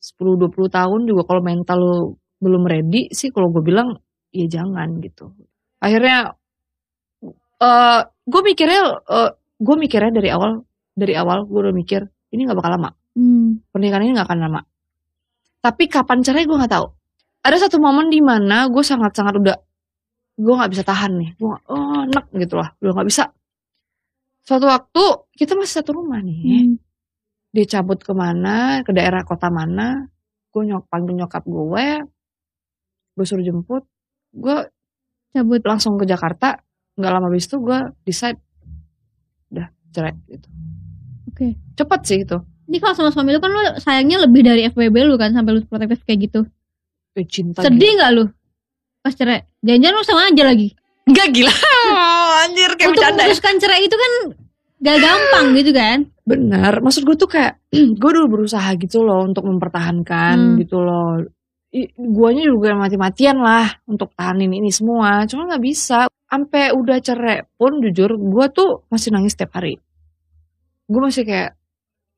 10-20 0.00 0.52
tahun 0.68 1.00
juga 1.08 1.22
kalau 1.24 1.40
mental 1.40 1.78
lu 1.80 1.96
belum 2.40 2.68
ready 2.68 3.08
sih 3.12 3.32
kalau 3.32 3.48
gue 3.48 3.64
bilang 3.64 3.96
ya 4.36 4.44
jangan 4.44 5.00
gitu. 5.00 5.32
Akhirnya 5.80 6.36
eh 7.60 8.00
gue 8.04 8.40
mikirnya 8.44 8.82
eh 9.08 9.30
gue 9.56 9.76
mikirnya 9.80 10.12
dari 10.12 10.28
awal 10.28 10.60
dari 10.92 11.16
awal 11.16 11.48
gue 11.48 11.60
udah 11.64 11.72
mikir 11.72 12.04
ini 12.36 12.44
nggak 12.44 12.58
bakal 12.60 12.76
lama. 12.76 12.90
Hmm. 13.10 13.58
pernikahan 13.74 14.06
ini 14.06 14.14
nggak 14.14 14.28
akan 14.30 14.38
lama 14.38 14.60
tapi 15.61 15.85
kapan 15.87 16.25
cerai 16.25 16.44
gue 16.49 16.57
nggak 16.57 16.73
tahu. 16.73 16.87
Ada 17.40 17.68
satu 17.68 17.81
momen 17.81 18.09
di 18.09 18.20
mana 18.20 18.68
gue 18.68 18.85
sangat 18.85 19.12
sangat 19.16 19.37
udah 19.40 19.57
gue 20.37 20.55
nggak 20.57 20.73
bisa 20.73 20.85
tahan 20.85 21.12
nih. 21.20 21.31
Gue 21.37 21.53
oh 21.68 22.01
enak 22.05 22.25
gitu 22.37 22.57
lah. 22.57 22.73
Udah 22.81 22.92
nggak 22.96 23.09
bisa. 23.09 23.25
Suatu 24.40 24.66
waktu 24.66 25.05
kita 25.37 25.53
masih 25.55 25.85
satu 25.85 25.92
rumah 25.96 26.20
nih 26.20 26.38
Hmm. 26.40 26.75
dia 27.51 27.66
cabut 27.66 27.99
ke 27.99 28.12
mana 28.14 28.81
ke 28.87 28.94
daerah 28.94 29.27
kota 29.27 29.51
mana 29.51 30.07
gue 30.51 30.62
nyok 30.64 30.87
panggil 30.87 31.18
nyokap 31.18 31.44
gue 31.44 31.87
gue 33.14 33.25
suruh 33.27 33.44
jemput. 33.44 33.85
Gue 34.33 34.57
Cabut. 35.31 35.62
langsung 35.62 35.94
ke 35.94 36.09
Jakarta. 36.09 36.59
Nggak 36.99 37.11
lama 37.12 37.27
habis 37.31 37.46
itu 37.46 37.57
gue 37.62 37.79
decide 38.03 38.40
udah 39.51 39.68
cerai 39.92 40.14
gitu. 40.27 40.49
Oke. 41.31 41.55
cepet 41.73 42.01
sih 42.05 42.18
itu 42.20 42.37
Ini 42.70 42.78
kalau 42.78 42.94
sama 42.94 43.11
suami 43.11 43.35
lu 43.35 43.42
kan 43.42 43.50
lu 43.50 43.59
sayangnya 43.76 44.22
lebih 44.22 44.40
dari 44.40 44.62
FWB 44.64 44.96
lu 45.02 45.18
kan 45.18 45.35
sampai 45.35 45.52
lu 45.52 45.61
protektif 45.62 46.00
kayak 46.00 46.20
gitu. 46.24 46.40
Eh, 47.12 47.26
cinta 47.26 47.61
Sedih 47.61 47.98
nggak 47.98 48.11
lu? 48.14 48.24
Pas 49.00 49.11
cerai. 49.11 49.42
Jangan-jangan 49.61 49.96
lu 49.96 50.04
sama 50.04 50.22
aja 50.24 50.44
lagi. 50.44 50.68
Gak 51.02 51.28
gila 51.33 51.50
anjir 52.46 52.70
kayak 52.72 52.88
Untuk 52.88 53.02
bercanda 53.02 53.18
ya. 53.18 53.26
memutuskan 53.26 53.54
cerai 53.59 53.83
itu 53.83 53.96
kan 53.96 54.12
gak 54.78 54.98
gampang 54.98 55.46
gitu 55.52 55.70
kan. 55.72 55.98
benar 56.22 56.78
maksud 56.78 57.02
gue 57.02 57.16
tuh 57.18 57.26
kayak 57.26 57.59
gue 58.00 58.11
dulu 58.14 58.26
berusaha 58.30 58.70
gitu 58.78 59.02
loh 59.02 59.26
untuk 59.26 59.42
mempertahankan 59.42 60.37
Hmm. 60.38 60.56
gitu 60.56 60.78
loh 60.78 61.18
I- 61.70 61.90
guanya 61.92 62.46
juga 62.46 62.72
mati-matian 62.72 63.35
lah 63.37 63.66
untuk 63.85 64.14
tahanin 64.14 64.50
ini 64.50 64.70
semua 64.70 65.26
cuma 65.26 65.44
nggak 65.44 65.61
bisa 65.61 66.06
sampai 66.24 66.70
udah 66.70 66.98
cerai 66.98 67.42
pun 67.50 67.83
jujur 67.83 68.14
gue 68.14 68.46
tuh 68.48 68.87
masih 68.87 69.11
nangis 69.11 69.35
setiap 69.35 69.59
hari 69.59 69.83
gue 70.87 71.00
masih 71.00 71.26
kayak 71.26 71.59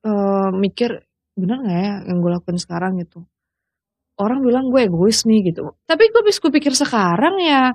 eh, 0.02 0.48
mikir 0.54 0.90
bener 1.32 1.58
gak 1.64 1.78
ya 1.78 1.94
yang 2.08 2.18
gue 2.20 2.30
lakuin 2.30 2.58
sekarang? 2.58 2.98
Gitu. 2.98 3.22
Orang 4.16 4.44
bilang 4.44 4.68
gue 4.68 4.84
egois 4.84 5.24
nih 5.24 5.48
gitu. 5.48 5.72
Tapi 5.84 6.10
gue 6.10 6.22
bisa 6.22 6.38
gue 6.38 6.52
pikir 6.52 6.72
sekarang 6.72 7.40
ya 7.40 7.72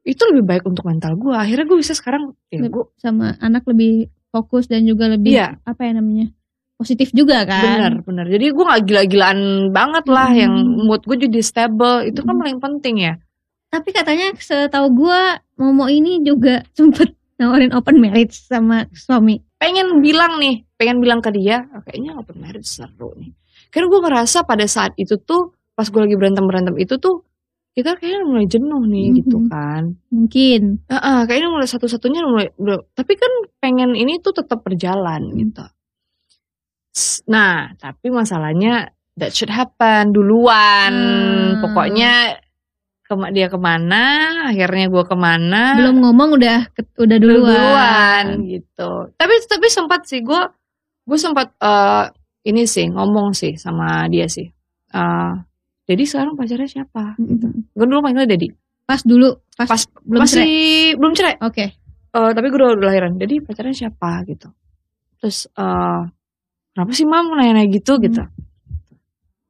itu 0.00 0.22
lebih 0.32 0.44
baik 0.48 0.64
untuk 0.64 0.88
mental 0.88 1.12
gue 1.12 1.36
akhirnya 1.36 1.68
gue 1.68 1.76
bisa 1.76 1.92
sekarang 1.92 2.32
ya 2.48 2.64
gue 2.64 2.84
sama 2.96 3.36
anak 3.36 3.68
lebih 3.68 4.08
fokus 4.32 4.64
dan 4.64 4.88
juga 4.88 5.12
lebih 5.12 5.36
Iya. 5.36 5.60
apa 5.60 5.84
ya 5.84 6.00
namanya 6.00 6.32
positif 6.80 7.12
juga 7.12 7.44
kan? 7.44 7.60
Bener 7.60 7.94
bener. 8.00 8.26
Jadi 8.32 8.46
gue 8.48 8.64
gak 8.64 8.82
gila-gilaan 8.88 9.40
banget 9.68 10.04
lah 10.08 10.32
Hmm. 10.32 10.40
yang 10.40 10.54
mood 10.88 11.04
gue 11.04 11.28
jadi 11.28 11.40
stable. 11.44 12.08
Itu 12.08 12.24
kan 12.24 12.32
Hmm. 12.32 12.40
paling 12.40 12.58
penting 12.58 12.96
ya. 13.04 13.14
Tapi 13.68 13.92
katanya 13.92 14.32
setahu 14.34 14.88
gua 14.96 15.36
Momo 15.60 15.86
ini 15.86 16.24
juga 16.24 16.64
sempet 16.78 17.12
nawarin 17.40 17.72
open 17.72 17.96
marriage 17.98 18.36
sama 18.36 18.84
suami 18.92 19.40
pengen 19.56 20.04
bilang 20.04 20.36
nih 20.36 20.68
pengen 20.76 21.00
bilang 21.00 21.24
ke 21.24 21.32
dia 21.32 21.64
"Ah, 21.72 21.80
kayaknya 21.80 22.20
open 22.20 22.36
marriage 22.38 22.68
seru 22.68 23.16
nih 23.16 23.32
karena 23.72 23.86
gue 23.88 24.00
ngerasa 24.04 24.44
pada 24.44 24.68
saat 24.68 24.92
itu 25.00 25.16
tuh 25.16 25.56
pas 25.72 25.88
gue 25.88 26.00
lagi 26.00 26.16
berantem 26.20 26.44
berantem 26.44 26.76
itu 26.76 27.00
tuh 27.00 27.24
kita 27.70 27.94
kayaknya 27.96 28.26
mulai 28.26 28.44
jenuh 28.44 28.82
nih 28.84 29.06
Mhm. 29.08 29.16
gitu 29.24 29.38
kan 29.48 29.82
mungkin 30.10 30.62
Heeh, 30.90 31.18
kayaknya 31.24 31.48
mulai 31.48 31.68
satu-satunya 31.70 32.20
mulai. 32.26 32.50
Tapi 32.92 33.12
kan 33.14 33.32
pengen 33.62 33.94
ini 33.94 34.18
tuh 34.18 34.34
tetap 34.34 34.60
berjalan 34.66 35.22
Hmm. 35.30 35.38
gitu. 35.38 35.64
Nah, 37.30 37.70
tapi 37.78 38.10
masalahnya 38.10 38.90
that 39.14 39.30
should 39.30 39.48
happen 39.48 40.10
duluan. 40.10 40.90
Hmm. 40.92 41.62
Pokoknya 41.62 42.42
kema 43.10 43.34
dia 43.34 43.50
ke 43.50 43.58
mana, 43.58 44.02
akhirnya 44.46 44.86
gue 44.86 45.02
ke 45.02 45.16
mana. 45.18 45.74
belum 45.74 45.98
ngomong 45.98 46.38
udah 46.38 46.58
udah 46.96 47.16
duluan, 47.18 47.50
duluan 47.50 48.24
gitu. 48.46 48.90
Tapi 49.12 49.34
tapi 49.44 49.66
sempat 49.66 50.06
sih 50.06 50.22
gue 50.22 50.38
gue 51.02 51.18
sempat 51.18 51.50
eh, 51.58 52.04
ini 52.46 52.62
sih 52.64 52.86
ngomong 52.86 53.34
sih 53.34 53.58
sama 53.58 54.06
dia 54.06 54.30
sih. 54.30 54.46
Eh, 54.90 55.32
jadi 55.84 56.02
sekarang 56.06 56.38
pacarnya 56.38 56.70
siapa? 56.70 57.18
Mhm. 57.18 57.74
Gue 57.74 57.84
dulu 57.84 57.98
panggilnya 58.00 58.30
Dedi. 58.30 58.48
pas 58.86 59.02
dulu 59.02 59.30
pas, 59.54 59.66
Pas 59.66 59.82
belum 60.02 60.20
masih 60.22 60.34
cerai 60.34 60.58
belum 60.98 61.12
cerai. 61.14 61.34
oke 61.40 61.64
Eh, 62.10 62.30
tapi 62.34 62.46
gue 62.46 62.58
udah, 62.58 62.74
udah 62.74 62.86
lahiran 62.90 63.14
jadi 63.14 63.38
pacarnya 63.38 63.70
siapa 63.76 64.26
gitu 64.26 64.50
terus 65.14 65.46
eh 65.46 66.02
kenapa 66.74 66.90
sih 66.90 67.06
mam 67.06 67.30
nanya-nanya 67.30 67.70
gitu 67.70 67.94
Hmm. 67.94 68.02
gitu 68.02 68.22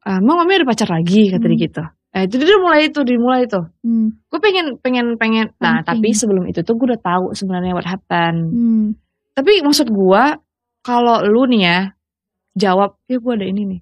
eh 0.01 0.19
mam 0.21 0.37
mami 0.37 0.57
ada 0.57 0.69
pacar 0.69 0.89
lagi 0.89 1.29
kata 1.29 1.41
dia 1.41 1.57
Hmm. 1.57 1.65
gitu 1.65 1.85
eh 2.11 2.27
itu 2.27 2.43
dia 2.43 2.59
mulai 2.59 2.91
itu 2.91 3.01
dimulai 3.07 3.47
itu. 3.47 3.61
Hmm. 3.87 4.19
gue 4.27 4.41
pengen 4.43 4.67
pengen 4.83 5.15
pengen. 5.15 5.55
Nah 5.63 5.81
Penting. 5.81 5.87
tapi 5.87 6.09
sebelum 6.11 6.45
itu 6.51 6.67
tuh 6.67 6.75
gue 6.75 6.91
udah 6.91 7.03
tahu 7.03 7.25
sebenarnya 7.39 7.73
what 7.75 7.87
happened. 7.87 8.51
Hmm. 8.51 8.87
tapi 9.31 9.63
maksud 9.63 9.89
gue 9.89 10.23
kalau 10.83 11.23
lu 11.23 11.47
nih 11.47 11.63
ya 11.63 11.79
jawab 12.59 12.99
ya 13.07 13.23
gue 13.23 13.33
ada 13.39 13.47
ini 13.47 13.63
nih. 13.77 13.81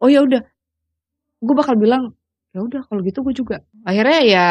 Oh 0.00 0.08
ya 0.08 0.24
udah. 0.24 0.40
Gue 1.44 1.54
bakal 1.54 1.76
bilang 1.76 2.16
ya 2.56 2.64
udah 2.64 2.80
kalau 2.88 3.04
gitu 3.04 3.20
gue 3.20 3.34
juga. 3.36 3.60
Akhirnya 3.84 4.20
ya 4.24 4.46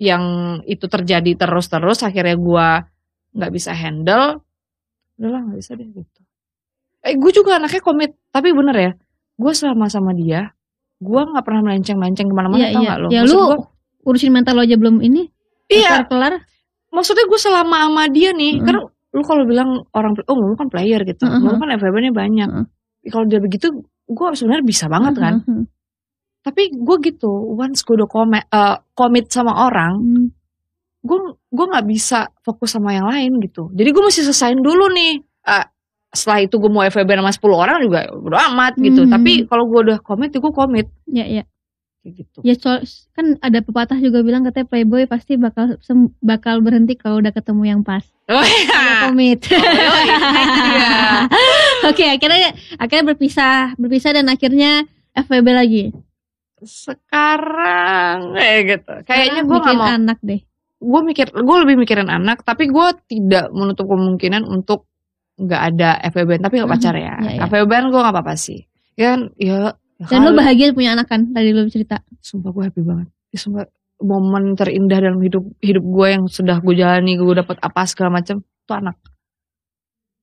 yang 0.00 0.24
itu 0.64 0.88
terjadi 0.88 1.38
terus 1.38 1.68
terus 1.68 2.00
akhirnya 2.00 2.40
gue 2.40 2.66
nggak 3.36 3.52
bisa 3.52 3.76
handle. 3.76 4.40
Udahlah 5.20 5.44
nggak 5.44 5.58
bisa 5.60 5.76
deh 5.76 5.86
gitu. 5.92 6.20
Eh 7.04 7.20
gue 7.20 7.30
juga 7.36 7.60
anaknya 7.60 7.84
komit. 7.84 8.16
Tapi 8.32 8.48
bener 8.56 8.76
ya 8.80 8.92
gue 9.34 9.52
selama 9.52 9.90
sama 9.92 10.14
dia 10.16 10.54
gue 10.98 11.20
nggak 11.24 11.44
pernah 11.44 11.60
melenceng 11.62 11.96
melenceng 11.96 12.28
ke 12.28 12.34
mana-mana 12.34 12.60
Iya, 12.60 12.70
tau 12.70 12.80
iya. 12.80 12.86
nggak 12.86 12.98
lo? 12.98 13.08
Ya, 13.08 13.20
Maksud 13.22 13.34
lu 13.34 13.42
gua- 13.44 13.66
urusin 14.04 14.32
mental 14.32 14.54
lo 14.54 14.62
aja 14.62 14.76
belum 14.76 14.96
ini? 15.00 15.22
Iya. 15.66 16.04
Kelar 16.06 16.34
maksudnya 16.90 17.24
gue 17.26 17.40
selama 17.40 17.90
sama 17.90 18.04
dia 18.06 18.30
nih 18.30 18.60
Mm. 18.60 18.64
karena 18.64 18.80
lu 18.86 19.22
kalau 19.22 19.42
bilang 19.42 19.70
orang 19.90 20.12
oh 20.24 20.36
lu 20.36 20.54
kan 20.54 20.68
player 20.68 21.00
gitu. 21.02 21.24
Mm, 21.24 21.38
mm, 21.38 21.44
lu 21.44 21.56
kan 21.56 21.68
FWB-nya 21.72 22.12
banyak. 22.12 22.48
Mm. 22.50 22.66
kalau 23.04 23.24
dia 23.24 23.36
begitu 23.36 23.66
gue 24.04 24.26
sebenarnya 24.32 24.64
bisa 24.64 24.88
banget 24.88 25.14
kan. 25.14 25.34
Tapi 26.40 26.62
gue 26.70 26.96
gitu 27.02 27.28
once 27.52 27.80
gue 27.80 27.96
udah 27.96 28.06
komit, 28.06 28.44
komit 28.92 29.28
sama 29.28 29.64
orang 29.64 29.96
Hmm. 29.96 30.26
gue 31.00 31.18
gue 31.50 31.66
nggak 31.66 31.84
bisa 31.84 32.28
fokus 32.40 32.72
sama 32.72 32.92
yang 32.92 33.04
lain 33.04 33.40
gitu. 33.40 33.68
Jadi 33.70 33.88
gue 33.88 34.02
mesti 34.02 34.20
selesaiin 34.22 34.60
dulu 34.60 34.88
nih 34.90 35.20
Eh, 35.44 35.64
setelah 36.14 36.46
itu 36.46 36.54
gue 36.56 36.70
mau 36.70 36.86
FWB 36.86 37.10
sama 37.18 37.32
10 37.34 37.62
orang 37.66 37.76
juga 37.82 38.00
udah 38.14 38.40
amat 38.54 38.72
gitu. 38.78 39.04
Mhm. 39.04 39.10
tapi 39.10 39.32
kalau 39.50 39.66
gue 39.66 39.80
udah 39.90 39.98
komit 40.00 40.30
ya 40.30 40.38
gue 40.40 40.52
komit. 40.54 40.86
Ya 41.10 41.26
ya. 41.26 41.44
Kayak 42.04 42.14
gitu. 42.20 42.38
Ya 42.44 42.54
kan 43.16 43.26
ada 43.40 43.58
pepatah 43.64 43.96
juga 43.96 44.20
bilang 44.20 44.44
katanya 44.44 44.68
playboy 44.68 45.08
pasti 45.08 45.40
bakal 45.40 45.80
sem- 45.80 46.12
bakal 46.20 46.60
berhenti 46.60 47.00
kalau 47.00 47.18
udah 47.18 47.32
ketemu 47.32 47.62
yang 47.64 47.80
pas. 47.80 48.04
Oh, 48.28 48.40
iya. 48.40 49.08
komit. 49.08 49.40
Oh, 49.48 49.56
yoi, 49.56 50.04
itu 50.08 50.60
dia. 50.68 50.92
oke 51.88 52.04
akhirnya 52.04 52.50
akhirnya 52.76 53.04
berpisah. 53.08 53.72
Berpisah 53.80 54.20
dan 54.20 54.28
akhirnya 54.28 54.84
FWB 55.16 55.48
lagi. 55.52 55.84
Sekarang 56.60 58.36
kayak 58.36 58.60
gitu. 58.68 58.92
Kayaknya 59.08 59.42
gue 59.48 59.58
nggak 59.60 59.76
mau 59.76 59.88
anak 59.88 60.18
deh. 60.20 60.40
Gue 60.84 61.00
mikir 61.00 61.32
gue 61.32 61.56
lebih 61.64 61.76
mikirin 61.80 62.12
anak 62.12 62.44
tapi 62.44 62.68
gue 62.68 62.88
tidak 63.08 63.48
menutup 63.52 63.88
kemungkinan 63.88 64.44
untuk 64.44 64.84
nggak 65.34 65.62
ada 65.74 65.90
FWB 66.14 66.30
tapi 66.38 66.62
nggak 66.62 66.70
pacar 66.70 66.94
ya, 66.94 67.18
Iya, 67.18 67.30
iya. 67.38 67.40
FWB 67.50 67.72
gue 67.90 68.00
nggak 68.00 68.14
apa-apa 68.14 68.34
sih? 68.38 68.62
Ya 68.94 69.14
kan? 69.14 69.20
Ya 69.34 69.74
dan 69.98 70.26
lo 70.26 70.34
bahagia 70.34 70.74
punya 70.74 70.98
anak 70.98 71.06
kan? 71.06 71.30
Tadi 71.30 71.54
lo 71.54 71.66
cerita. 71.70 72.02
Sumpah 72.18 72.50
gue 72.50 72.62
happy 72.66 72.82
banget. 72.82 73.08
Ya, 73.30 73.38
sumpah 73.38 73.64
momen 74.02 74.58
terindah 74.58 74.98
dalam 74.98 75.22
hidup 75.22 75.46
hidup 75.62 75.84
gue 75.86 76.06
yang 76.10 76.24
sudah 76.26 76.58
gue 76.58 76.74
jalani 76.74 77.14
gue 77.14 77.34
dapat 77.34 77.56
apa 77.62 77.86
segala 77.86 78.20
macam 78.20 78.42
itu 78.42 78.72
anak. 78.74 78.96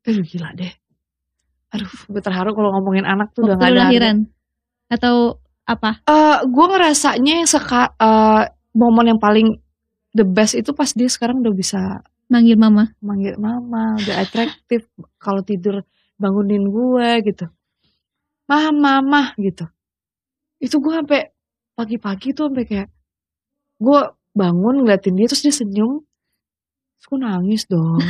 Aduh 0.05 0.25
gila 0.27 0.51
deh. 0.53 0.73
Aduh 1.71 1.87
gue 1.87 2.21
terharu 2.21 2.51
kalau 2.51 2.75
ngomongin 2.77 3.07
anak 3.07 3.31
tuh 3.31 3.47
udah 3.47 3.55
waktu 3.55 3.63
gak 3.63 3.73
lo 3.73 3.79
ada 3.79 3.87
lahiran? 3.87 4.17
atau 4.91 5.15
apa? 5.63 6.03
Eh, 6.03 6.37
gue 6.51 6.65
ngerasanya 6.67 7.33
yang 7.41 7.47
seka, 7.47 7.95
eh, 7.95 8.43
momen 8.75 9.15
yang 9.15 9.21
paling 9.23 9.55
the 10.11 10.27
best 10.27 10.59
itu 10.59 10.75
pas 10.75 10.91
dia 10.91 11.07
sekarang 11.07 11.39
udah 11.39 11.53
bisa 11.55 12.03
manggil 12.31 12.55
mama. 12.55 12.95
Manggil 13.03 13.35
mama 13.35 13.99
udah 13.99 14.15
atraktif 14.23 14.87
kalau 15.19 15.43
tidur 15.43 15.83
bangunin 16.15 16.71
gue 16.71 17.09
gitu. 17.27 17.45
Mah 18.47 18.71
mama 18.71 19.35
gitu. 19.35 19.67
Itu 20.63 20.79
gue 20.79 20.95
sampai 20.95 21.27
pagi-pagi 21.75 22.31
tuh 22.31 22.47
sampai 22.47 22.63
kayak 22.63 22.87
gue 23.83 23.99
bangun 24.31 24.87
ngeliatin 24.87 25.19
dia 25.19 25.27
terus 25.27 25.43
dia 25.43 25.51
senyum. 25.51 25.99
Terus 26.95 27.05
gue 27.11 27.19
nangis 27.19 27.63
dong. 27.67 27.99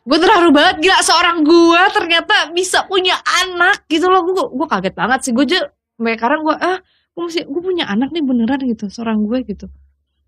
Gue 0.00 0.16
terharu 0.16 0.48
banget 0.50 0.80
gila 0.80 0.98
seorang 1.04 1.44
gue 1.44 1.82
ternyata 1.92 2.50
bisa 2.56 2.88
punya 2.88 3.20
anak 3.44 3.84
gitu 3.86 4.08
loh. 4.08 4.24
Gue 4.24 4.48
gue 4.48 4.66
kaget 4.66 4.94
banget 4.96 5.20
sih. 5.22 5.30
Gue 5.36 5.44
aja 5.44 5.68
sampai 5.70 6.16
sekarang 6.16 6.40
gue 6.40 6.56
ah 6.56 6.80
gue 7.14 7.22
masih 7.28 7.44
gue 7.44 7.62
punya 7.62 7.84
anak 7.84 8.08
nih 8.10 8.24
beneran 8.24 8.64
gitu. 8.64 8.88
Seorang 8.88 9.28
gue 9.28 9.44
gitu. 9.44 9.68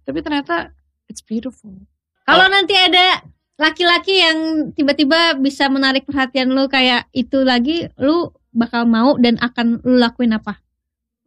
Tapi 0.04 0.18
ternyata 0.20 0.76
it's 1.08 1.24
beautiful 1.24 1.72
Kalau 2.22 2.46
nanti 2.48 2.74
ada 2.78 3.22
laki-laki 3.58 4.14
yang 4.18 4.38
tiba-tiba 4.74 5.38
bisa 5.38 5.66
menarik 5.70 6.06
perhatian 6.06 6.50
lu 6.50 6.66
kayak 6.70 7.10
itu 7.14 7.42
lagi, 7.42 7.90
lu 7.98 8.30
bakal 8.54 8.86
mau 8.86 9.18
dan 9.18 9.38
akan 9.42 9.82
lu 9.82 9.98
lakuin 9.98 10.34
apa? 10.36 10.58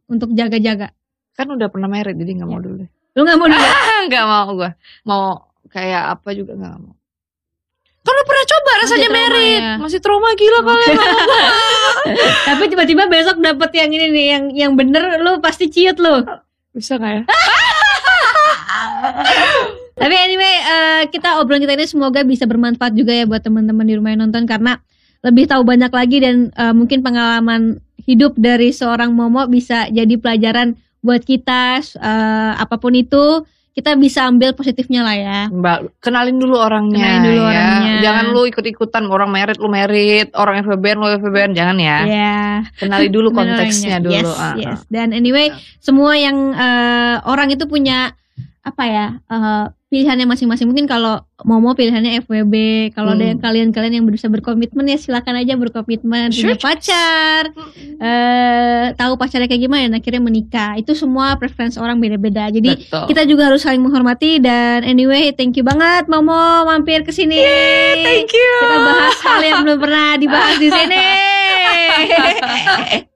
Untuk 0.06 0.32
jaga-jaga? 0.32 0.96
kan 1.36 1.52
udah 1.52 1.68
pernah 1.68 1.86
married 1.86 2.16
jadi 2.16 2.32
nggak 2.40 2.48
mau 2.48 2.58
dulu 2.58 2.80
deh. 2.80 2.90
Lu 3.12 3.20
nggak 3.28 3.36
mau 3.36 3.46
juga? 3.52 3.70
nggak 4.08 4.24
mau 4.24 4.48
gue 4.56 4.70
mau 5.04 5.22
kayak 5.68 6.02
apa 6.16 6.28
juga 6.32 6.56
nggak 6.56 6.76
mau. 6.80 6.96
Kan 8.06 8.12
lu 8.16 8.22
pernah 8.24 8.44
coba 8.46 8.70
rasanya 8.80 9.08
married. 9.12 9.60
ya. 9.60 9.76
masih 9.76 10.00
trauma 10.00 10.32
gila 10.32 10.60
kalian. 10.64 10.96
Tapi 12.48 12.64
tiba-tiba 12.72 13.04
besok 13.10 13.36
dapet 13.44 13.70
yang 13.76 13.90
ini 13.92 14.06
nih, 14.08 14.26
yang 14.32 14.44
yang 14.56 14.72
bener 14.72 15.20
lu 15.20 15.38
pasti 15.44 15.68
ciut 15.68 16.00
lu. 16.00 16.24
bisa 16.76 17.00
nggak 17.00 17.12
ya 17.12 17.22
Tapi 19.96 20.12
anyway, 20.12 20.54
eh, 20.60 21.02
kita 21.08 21.40
obrolan 21.40 21.64
kita 21.64 21.72
ini 21.72 21.88
semoga 21.88 22.20
bisa 22.20 22.44
bermanfaat 22.44 22.92
juga 22.92 23.16
ya 23.16 23.24
buat 23.24 23.40
teman-teman 23.40 23.88
di 23.88 23.96
rumah 23.96 24.12
yang 24.12 24.28
nonton 24.28 24.44
karena 24.44 24.76
lebih 25.24 25.48
tahu 25.48 25.64
banyak 25.64 25.88
lagi 25.88 26.20
dan 26.20 26.52
eh, 26.52 26.74
mungkin 26.76 27.00
pengalaman 27.00 27.80
hidup 28.04 28.36
dari 28.36 28.76
seorang 28.76 29.16
Momo 29.16 29.48
bisa 29.48 29.88
jadi 29.88 30.14
pelajaran 30.20 30.76
buat 31.00 31.24
kita 31.24 31.80
eh, 31.80 32.52
apa 32.60 32.76
pun 32.76 32.92
itu 32.92 33.48
kita 33.76 33.92
bisa 34.00 34.24
ambil 34.24 34.56
positifnya 34.56 35.04
lah 35.04 35.16
ya. 35.16 35.40
Mbak, 35.52 36.00
kenalin 36.00 36.40
dulu 36.40 36.56
orangnya. 36.56 36.96
Kenalin 36.96 37.24
dulu 37.28 37.44
ya. 37.44 37.44
orangnya. 37.44 37.94
Jangan 38.00 38.24
lu 38.32 38.42
ikut-ikutan 38.48 39.04
orang 39.04 39.28
merit 39.28 39.60
lu 39.60 39.68
merit, 39.68 40.32
orang 40.32 40.64
FBN 40.64 40.96
lu 40.96 41.08
FBN 41.20 41.52
jangan 41.52 41.76
ya. 41.76 41.98
Ya. 42.08 42.40
Kenali 42.80 43.12
dulu 43.12 43.36
konteksnya 43.36 44.00
dulu. 44.00 44.16
Yes, 44.16 44.32
ah, 44.32 44.56
yes. 44.56 44.80
Dan 44.88 45.12
anyway, 45.12 45.52
semua 45.76 46.16
yang 46.16 46.56
eh, 46.56 47.16
orang 47.28 47.52
itu 47.52 47.68
punya 47.68 48.16
apa 48.66 48.82
ya 48.82 49.06
eh, 49.22 49.64
pilihannya 49.86 50.26
masing-masing. 50.26 50.66
Mungkin 50.66 50.90
kalau 50.90 51.22
Momo 51.46 51.70
pilihannya 51.72 52.18
FWB, 52.26 52.54
kalau 52.90 53.14
ada 53.14 53.22
Hmm. 53.22 53.30
yang 53.30 53.38
kalian-kalian 53.38 53.94
yang 54.02 54.06
bisa 54.10 54.26
berkomitmen 54.26 54.82
ya 54.82 54.98
silakan 54.98 55.38
aja 55.38 55.54
berkomitmen 55.54 56.34
punya 56.34 56.58
Sure. 56.58 56.58
pacar, 56.58 57.54
eh 58.02 58.84
tahu 58.98 59.14
pacarnya 59.14 59.46
kayak 59.46 59.62
gimana 59.62 59.86
dan 59.86 59.94
akhirnya 59.94 60.18
menikah. 60.18 60.74
Itu 60.74 60.98
semua 60.98 61.38
preferensi 61.38 61.78
orang 61.78 62.02
beda-beda. 62.02 62.50
Jadi 62.50 62.82
Betul. 62.82 63.06
kita 63.14 63.22
juga 63.24 63.46
harus 63.46 63.62
saling 63.62 63.78
menghormati 63.78 64.42
dan 64.42 64.82
anyway 64.82 65.30
thank 65.30 65.54
you 65.54 65.62
banget 65.62 66.10
Momo 66.10 66.66
mampir 66.66 67.06
ke 67.06 67.14
sini. 67.14 67.38
Thank 68.02 68.34
you. 68.34 68.52
Kita 68.66 68.76
bahas 68.82 69.16
hal 69.22 69.40
yang 69.40 69.58
belum 69.62 69.78
pernah 69.78 70.18
dibahas 70.18 70.58
di 70.58 70.68
sini. 70.68 71.06